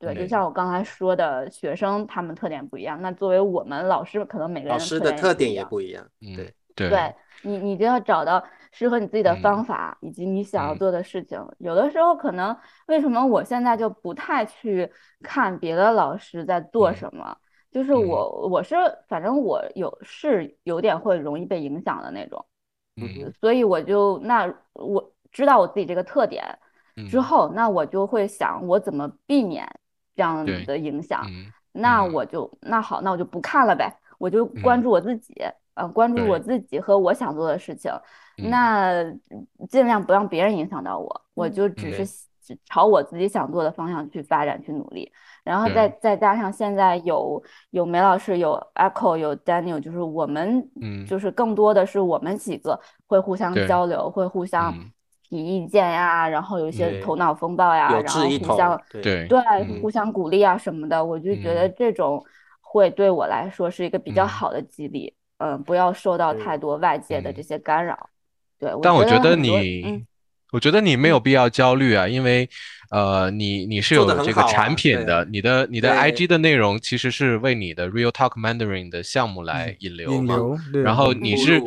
[0.00, 6.88] 对，就像我刚才说的，学生他们特点不一样，那作为我们老师，可能每个人老师的特点也也不一样，嗯对，对。
[6.90, 9.40] 对你，你就要找到适合你自己的嗯。
[9.42, 10.78] 方法，以及你想要嗯。
[10.78, 11.38] 做的事情。
[11.58, 12.56] 有的时候可能
[12.86, 14.90] 为什么我现在就不太去
[15.22, 17.36] 看别的老师在做嗯什么，
[17.70, 17.94] 就是嗯。
[17.94, 18.74] 我我是
[19.08, 22.44] 反正我有是有点会容易被影响的那种，
[23.00, 23.32] 嗯。
[23.40, 26.44] 所以我就那我知道我自己这个特点
[27.06, 27.20] 之。
[27.20, 29.68] 嗯后，那我就会想我怎么避免
[30.14, 31.30] 这样对的影响。
[31.72, 34.82] 那我就那好，那我就不看了呗，我就关嗯。
[34.82, 35.34] 注我自己，
[35.76, 37.92] 呃，关注我自己和我想做的事情，
[38.38, 38.50] 嗯。
[38.50, 39.04] 那
[39.68, 42.04] 尽量不让别人影响到我，我嗯就只是
[42.64, 45.10] 朝我自己想做的方向去发展去努力，
[45.44, 51.04] 然后再再加上现在有有梅老师，有 Echo，有 Daniel，就是我们嗯。
[51.06, 54.92] 就是更多的是我们几个会互相交流，会互相嗯。
[55.22, 59.28] 提意见呀，然后有一些头脑风暴呀，有然后互相，对。
[59.28, 59.40] 对
[59.80, 61.74] 互相鼓励啊什么的，我就觉得嗯。
[61.76, 62.24] 这种
[62.60, 64.28] 会对我来说是一个比较嗯。
[64.28, 65.12] 好的激励。
[65.38, 67.34] 嗯，不要受到太嗯多外界的嗯。
[67.34, 68.08] 这些干扰。
[68.58, 70.06] 对，但我觉得你，嗯。
[70.52, 71.22] 我觉得你没有嗯。
[71.22, 72.48] 必要焦虑啊，因为
[72.90, 81.60] 呃，你你是有这个产品对的，你的你的 IG 的内容其实是为你的 Real Talk Mandarin 的项目来引流嘛，引流，然后嗯你是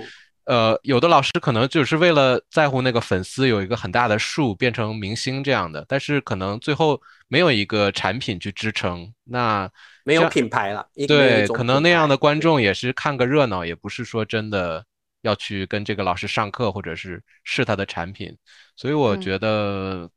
[0.49, 9.69] 呃，有的老师可能就是为了在乎那个粉丝有一个很大的数，变成明星这样的，但是可能最后没有一个产品去支撑，那
[10.03, 14.83] 没有品牌了，对，可能那样的观众也是看个热闹，也不是说真的
[15.21, 18.35] 要去跟这个老师上课，或者是试他的产品。
[18.75, 20.09] 所以我嗯觉得，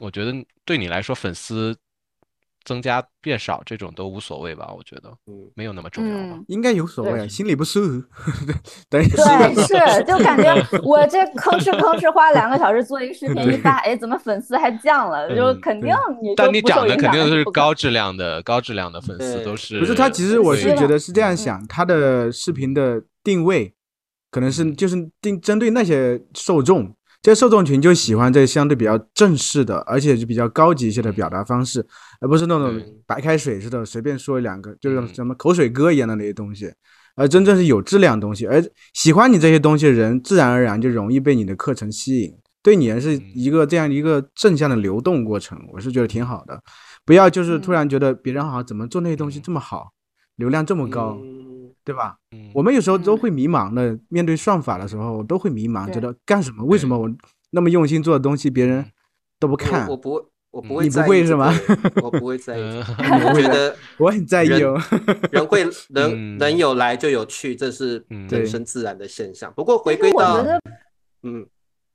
[0.00, 0.32] 我觉得
[0.64, 1.76] 对你来说，粉丝
[2.68, 5.50] 增加变少这种都无所谓吧，我觉得嗯。
[5.54, 6.34] 没有那么重要吧。
[6.34, 8.02] 嗯，应该有所谓心里不舒服。
[8.90, 10.54] 对，是，就感觉
[10.84, 15.34] 我这吭哧吭哧花两个小时做一个视频，一发，哎，怎么粉丝还降了？
[15.34, 15.88] 就嗯肯定
[16.22, 21.36] 你但你就不受讲的肯定是高是不可能质量的，高质量的粉丝都是不是他，其实我是觉得是这样嗯。
[21.36, 23.74] 想，他的视频的定位
[24.30, 24.76] 可能是嗯。
[24.76, 26.94] 就是定针对那些受众，
[27.28, 31.86] 这些受众群就喜欢这相对比较正式的，而且就比较高级一些的表达方式，
[32.22, 36.72] 而不是那种白开水似的随便说两个，就是嗯什么口水歌一样的那些东西。
[37.16, 38.64] 而真正是有质量的东西，而
[38.94, 46.58] 喜欢你这些东西的人，自然而然就容易被你的课程吸引，对你也是嗯一个这样一个正向的流动过程，我是觉得挺好的。
[47.04, 49.90] 不要就是突嗯然觉得别人好怎么做那些东西嗯这么好，
[50.36, 51.37] 流量这么高，嗯
[51.88, 52.18] 对吧？
[52.32, 56.62] 嗯我们有时候都嗯会迷茫的，面对算法的时候都会迷茫，觉得干什么？
[56.66, 57.10] 为什么我
[57.50, 58.92] 那么用心做的东西，别人嗯
[59.40, 59.96] 都不看我？
[59.96, 61.54] 不会，我不会你不会在意这会是吗
[62.02, 64.78] 我不会在意我觉得 我很在意人哦。
[65.30, 65.64] 人会
[65.94, 69.50] 嗯人人有来就有去，这是人生自然的现象。
[69.56, 70.60] 不过回归到觉得，
[71.22, 71.46] 嗯，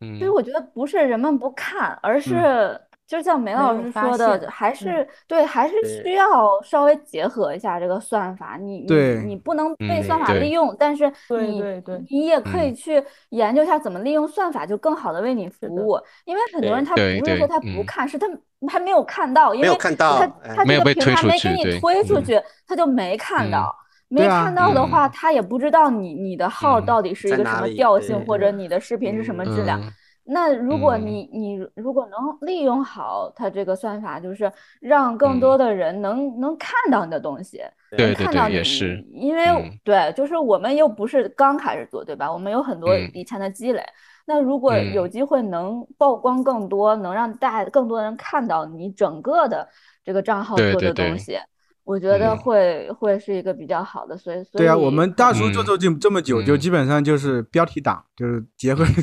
[0.01, 2.79] 嗯其实我觉得不是人们不看，而是
[3.13, 6.25] 就像梅老师说的，还是对，还是需要
[6.63, 8.57] 稍微结合一下这个算法。
[8.59, 8.95] 你你
[9.27, 15.95] 你不能被嗯算法利用，但是你对对你也可以嗯去研究一下怎么利用算法，就更好的为你服务。
[16.25, 18.27] 因为很多人他不是说他不看，是他
[18.67, 23.75] 还没有看到，因为没有看到他哎他没有被这个平台推出去没给你推出去，他就没看嗯到。
[24.09, 29.79] 没看到的话，嗯他也不知道你你的号嗯到底是一个什么调性，或者你的视频是什么质量。
[30.25, 30.97] 嗯那如果嗯。
[30.97, 35.57] 你你如果能利用好它这个算法，就是让更多嗯。
[35.57, 37.61] 的人能能看到你的东西，
[37.91, 39.79] 对对对能看到你，也是因为嗯。
[39.83, 42.31] 对，就是我们又不是刚开始做，对吧？
[42.31, 43.13] 我们有很多嗯。
[43.13, 43.83] 以前的积累。
[44.25, 44.93] 那如果嗯。
[44.93, 49.67] 有机会能曝光更多，能让大更多人看到你整个的
[50.03, 51.37] 这个账号做对对对的东西，
[51.85, 54.17] 我觉得嗯会会是一个比较好的。
[54.17, 58.87] 所以所对啊，我们大叔做嗯做这这么久，就嗯基本上就是标题党，就是结婚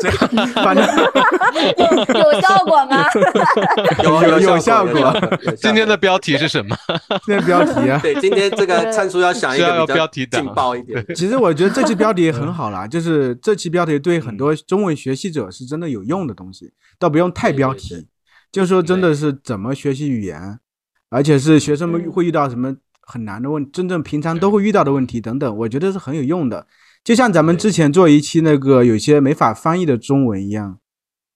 [0.00, 0.84] 这样，反正
[1.78, 3.04] 有有效果吗？
[4.02, 6.76] 有有有效果果，有效果今天的标题是什么？
[7.24, 8.00] 今天标题啊。
[8.02, 18.06] 对今天这个灿叔要想一个比较标题党劲爆一点，其实我觉得这期标题也很好嗯啦，就是这期标题对很多中文学习者是真的有用的东西，倒不用太标对对题，
[18.50, 20.58] 就说真的是怎么学习语言，
[21.14, 26.66] 而且是学生们嗯会遇到什么很难的问，真正平常都会遇到的问题等等，我觉得是很有用的。
[27.04, 30.80] 就像咱们之前做一期那个有些没法翻译的中文一样，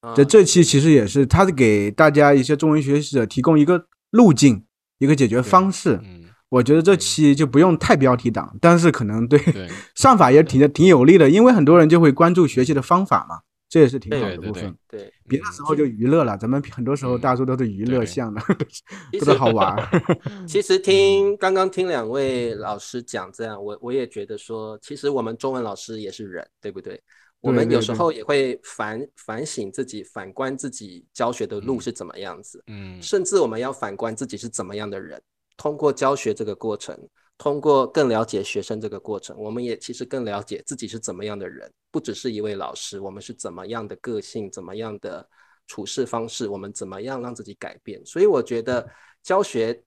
[0.00, 4.64] 啊这这期其实也是，它是给大家一些中文学习者提供一个路径，
[4.98, 6.00] 一个解决方式。
[6.02, 13.36] 嗯，我觉得这期就不用太标题党，但是可能对对 算法也挺挺有利的，因为很多人就会关注学习的方法嘛，
[13.68, 14.74] 这也是挺好的部分。
[14.88, 18.40] 对，别的时候就娱乐了，咱们很多时候嗯大多都是娱乐对向的，
[19.18, 19.76] 不是好玩。
[20.48, 27.00] 其实听刚刚听两位老师讲这样，我我也觉得说，其实我们中文老师也是人，对不对？
[27.40, 35.22] 我们有时候也会反反省自己，反观自己教学的路嗯是怎么样子，嗯甚至我们要反观自己是怎么样的人。
[35.56, 36.96] 通过教学这个过程，
[37.38, 45.26] 通过更了解学生这个过程，我们也其实更了解自己是怎么样的人，不只是一位老师，我们是怎么样的个性，怎么样的
[45.68, 48.04] 处事方式，我们怎么样让自己改变。
[48.04, 48.86] 所以我觉得
[49.22, 49.80] 教学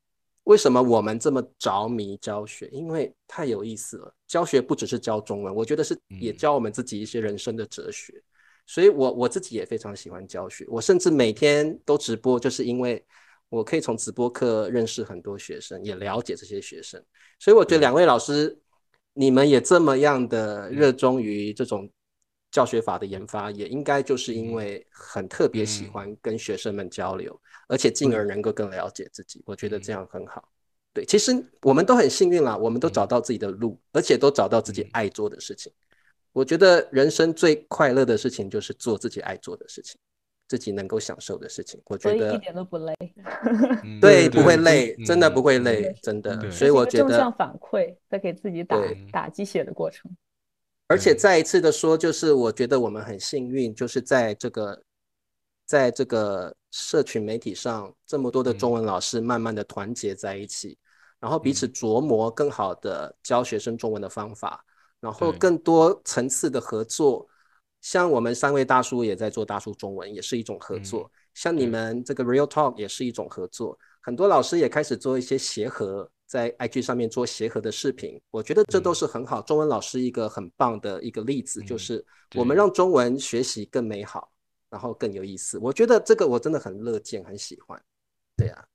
[0.45, 2.69] 为什么我们这么着迷教学？
[2.71, 4.15] 因为太有意思了。
[4.27, 8.13] 教学不只是教中文，我觉得是也嗯教我们自己一些人生的哲学。
[8.65, 13.05] 所以我我自己也非常喜欢教学，我甚至每天都直播，就是因为
[13.51, 17.03] 我可以从直播课认识很多学生，也了解这些学生。
[17.37, 18.57] 所以我觉得两位老师，
[19.13, 21.91] 你们也这么样的热衷于这种
[22.49, 27.37] 教学法的研发，也应该就是因为很特别喜嗯欢跟学生们交流，
[27.67, 29.43] 而且进而能够更了解自己。
[29.45, 30.47] 我觉得这样很好。
[30.93, 35.71] 对，其实我们都很幸运啦，我们都找到自己的路，而且都找到自己嗯爱做的事情。
[36.31, 39.97] 我觉得人生最快乐的事情就是做自己爱做的事情，
[40.51, 41.81] 自己能够享受的事情。
[41.85, 42.93] 我觉得一点都不累，
[43.85, 46.51] 嗯 对，不会累，真的嗯不会嗯累，真的。
[46.51, 48.77] 所以我觉得正向得，反馈，在给自己打
[49.13, 50.11] 打鸡血的过程。
[50.87, 54.83] 而且再一次的说，就是我觉得我们很幸运，就是在这个，
[55.65, 60.77] 在这个社群媒体上，这么多的中嗯文老师慢慢的团结在一起，
[61.17, 64.65] 然后彼此嗯琢磨更好的教学生中文的方法，
[64.99, 67.25] 然后更多层次的合作。
[67.81, 71.11] 像我们三位大叔也在做大叔中文，也是一种合作。
[71.33, 79.41] 像你们这个 Real Talk 也是一种合作，很多老师也开始做一些协和，在 IG 上面做协和的视频，我觉得这都嗯是很好。
[79.41, 82.05] 中文老师一个很棒的一个例子，就嗯是
[82.35, 84.31] 我们让中文学习更美好，
[84.69, 85.57] 然后更有意思。
[85.57, 87.81] 我觉得这个我真的很乐见，很喜欢。
[88.37, 88.65] 对呀、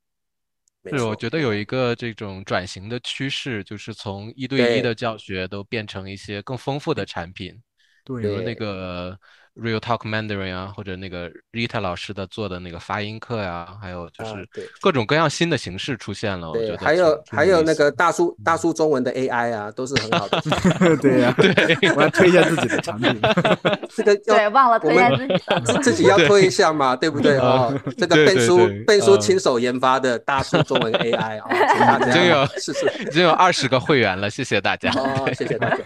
[0.82, 7.60] 没是，我觉得有一个这种转型的趋势，就是从一对对一的教学都变成一些更丰富的产品，
[8.06, 9.16] 比如那个
[9.54, 20.42] Real Talk Mandarin 啊，或者那个 Rita 老师的做的那个发音课呀，还有就啊是对各种各样新的形式出现了，我觉对，得还有还有那个大叔大叔中文的 AI 啊，都是很好的。
[21.00, 23.18] 对呀、 对我要推一下自己的产品。
[23.96, 25.28] 这个要对，忘了推我们
[25.64, 25.72] 自己。
[25.72, 27.72] 自自己要推一下嘛，对不对哦？
[27.96, 32.92] 这个对对笨叔笨叔呃亲手研发的大叔中文 AI 啊，请大已经有家试试。
[33.00, 34.90] 已经有二十个会员了，谢谢大家。
[34.90, 35.76] 哦，谢谢大家。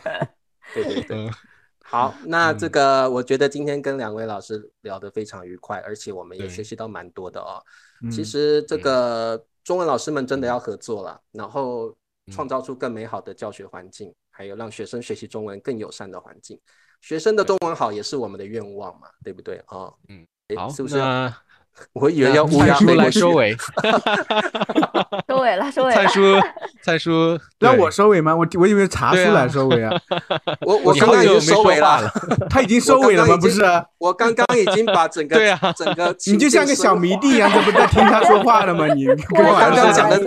[0.75, 1.31] 对对对，嗯，
[1.91, 7.61] 好，那这嗯个我觉得今天跟两位老师聊得非常愉快，而且我们也学习到蛮多的哦。
[8.03, 11.89] 嗯其实这嗯个中文老师们真的要合作了，然后
[12.27, 16.59] 嗯创造出更美好的教学环境，还有让学生学习中文更友善的环境。
[17.01, 19.93] 学生的中文好也是我们的愿望嘛，对不对哦？
[20.09, 20.27] 嗯
[20.57, 20.97] 好，是不是？
[21.81, 23.31] 那 我以为要乌鸦飞来收。
[23.31, 23.57] 尾，
[25.29, 25.95] 收尾了， 收尾了。
[25.95, 26.41] 蔡叔，
[26.83, 28.35] 蔡叔，让对我收尾吗？
[28.35, 29.91] 我我以为茶叔来收尾啊，
[30.61, 32.13] 我我你刚刚已经收尾了
[32.49, 33.37] 他已经收尾了吗？
[33.41, 38.87] 不是啊，我刚刚已经把整个对啊整个你就像个小迷弟一样，这不在听他说话了吗？
[38.95, 40.21] 你跟我我刚刚玩讲的？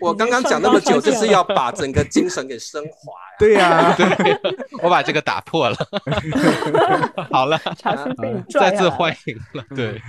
[0.00, 3.20] 我刚刚讲那么久，就是要把整个精神给升华呀。
[3.36, 3.96] 对呀、
[4.80, 5.76] 我把这个打破了。
[7.32, 10.00] 好了，茶叔被你再次欢迎了，对，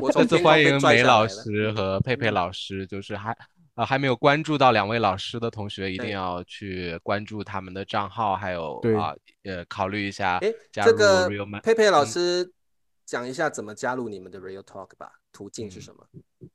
[0.00, 1.26] 我再次欢迎梅老。
[1.26, 3.36] 师和佩佩老师，就是还
[3.74, 8.96] 啊还没有关注到两位老师的同学，一定要去关注他们的账号，还有对。
[8.96, 11.60] 啊呃考虑一下哎，加入这个 Real Man。
[11.62, 12.06] 佩佩老嗯。
[12.06, 12.52] 师
[13.04, 15.82] 讲一下怎么加入你们的 Real Talk 吧，途径是嗯。
[15.82, 16.06] 什么？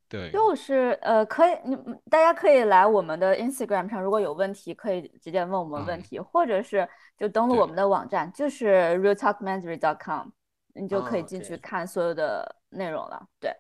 [0.08, 1.78] 对，就是呃，可以，你
[2.10, 6.02] 大家可以来我们的 Instagram 上，如果有问题可以直接问我们问嗯。
[6.02, 6.88] 题，或者是
[7.18, 10.30] 就登录我们的网站，就是 realtalkmandarin.com，
[10.76, 13.26] 你就可以哦进去看所有的内容了。
[13.40, 13.52] 对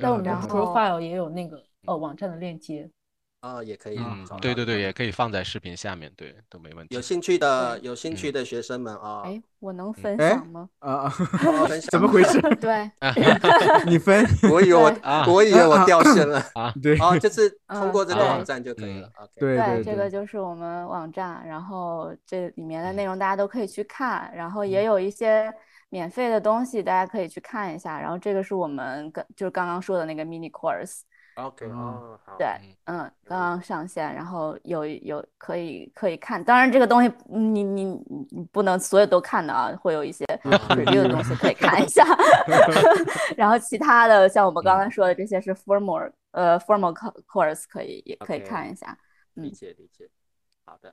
[0.00, 2.90] 在我们的 profile 也有那个呃网站的链接。
[3.40, 7.00] 啊，也可以嗯，对对对，也可以放在视频下面，对，都没问题有。
[7.00, 10.66] 兴趣的有兴趣的学生们啊，哎，我能分哎享吗？
[10.78, 11.08] 啊啊，
[11.52, 12.40] 好分享怎么回事？
[12.58, 12.90] 对，
[13.84, 16.72] 你分我以为我啊我以为我掉线了啊。
[16.82, 19.10] 对哦，就是通嗯过这个网站就可以了。
[19.16, 25.52] OK，对对这个就是我们网站，然后这里面的内嗯容大家都可以去看，然后也有一些
[25.94, 28.00] 免费的东西，大家可以去看一下。
[28.00, 32.48] 然后这个是我们刚就是刚刚说的那个 mini course，OK，哦哦，好，对，
[32.86, 42.04] 嗯，刚刚上线，然后有有可以可以看，当然这个东西嗯你你你不能所有都看的啊，会有一些 review 的东西可以看一下，
[43.38, 48.98] 然后其他的像我们刚才说的这些是 formal 呃 formal co- course 可以也可以看一下。
[49.34, 50.10] 理解理解。
[50.64, 50.92] 好的，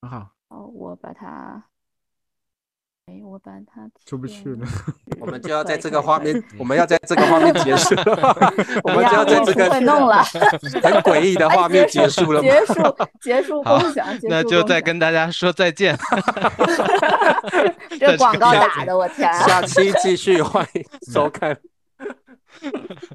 [0.00, 1.62] 很好，哦，我把它，
[3.08, 4.66] 哎，我把它出不去了。
[5.18, 8.52] 我们就 要在这个画面， 我们要在这个画面结束了，
[8.84, 10.22] 我们就要在这个会弄了，
[10.82, 12.42] 很诡异的画面结束了？
[12.42, 12.74] 结束
[13.22, 15.98] 结束好共享，那就再跟大家说再见。
[17.98, 19.38] 这广告打的，我天啊！
[19.46, 21.58] 下期继续欢迎收看。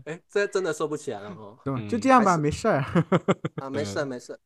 [0.05, 1.55] 哎，这真的收不起来了哦。
[1.87, 2.83] 就这样吧，没事儿。
[3.61, 4.39] 啊，没事没事，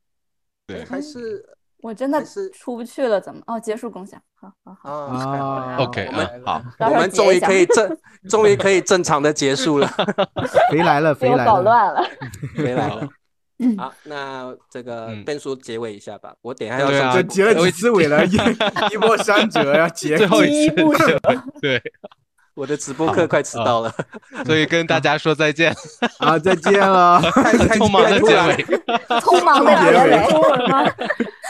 [0.67, 1.43] 对哎还是
[1.87, 3.41] 我真的是出不去了，怎么？
[3.47, 4.75] 哦，结束共享，好好
[5.07, 7.97] 好，OK 我们啊，好，我们终于可以正，
[8.29, 9.87] 终于可以正常的结束了，
[10.69, 11.51] 肥来了，被我肥来了。
[11.51, 12.05] 搞乱了。
[12.57, 13.07] 回来了。
[13.77, 18.35] 好，那这个嗯变叔结尾一下吧，我等一下要对啊上去这结了几次尾了，一
[18.93, 20.27] 一波三折要结最。
[20.27, 21.19] 后一次第一步结尾
[21.61, 21.81] 对，
[22.57, 23.93] 我的直播课快迟到了，
[24.43, 25.71] 所以跟大家说再见。
[26.17, 27.21] 啊，再见了。
[27.31, 28.65] 太太 匆忙的结尾，
[29.21, 30.91] 匆忙的结尾，中文吗？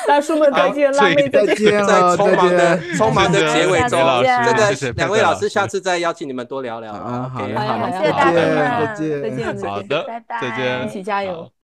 [0.05, 1.85] 大叔们再见，好辣妹再再见。
[1.85, 2.97] 在匆忙的见。
[2.97, 11.57] 匆忙的结尾中，这个两位老师下次再邀请你们多聊聊啊好嘞好嘞谢谢大好嘞家们，再见再见好的拜拜，再见一起加油好。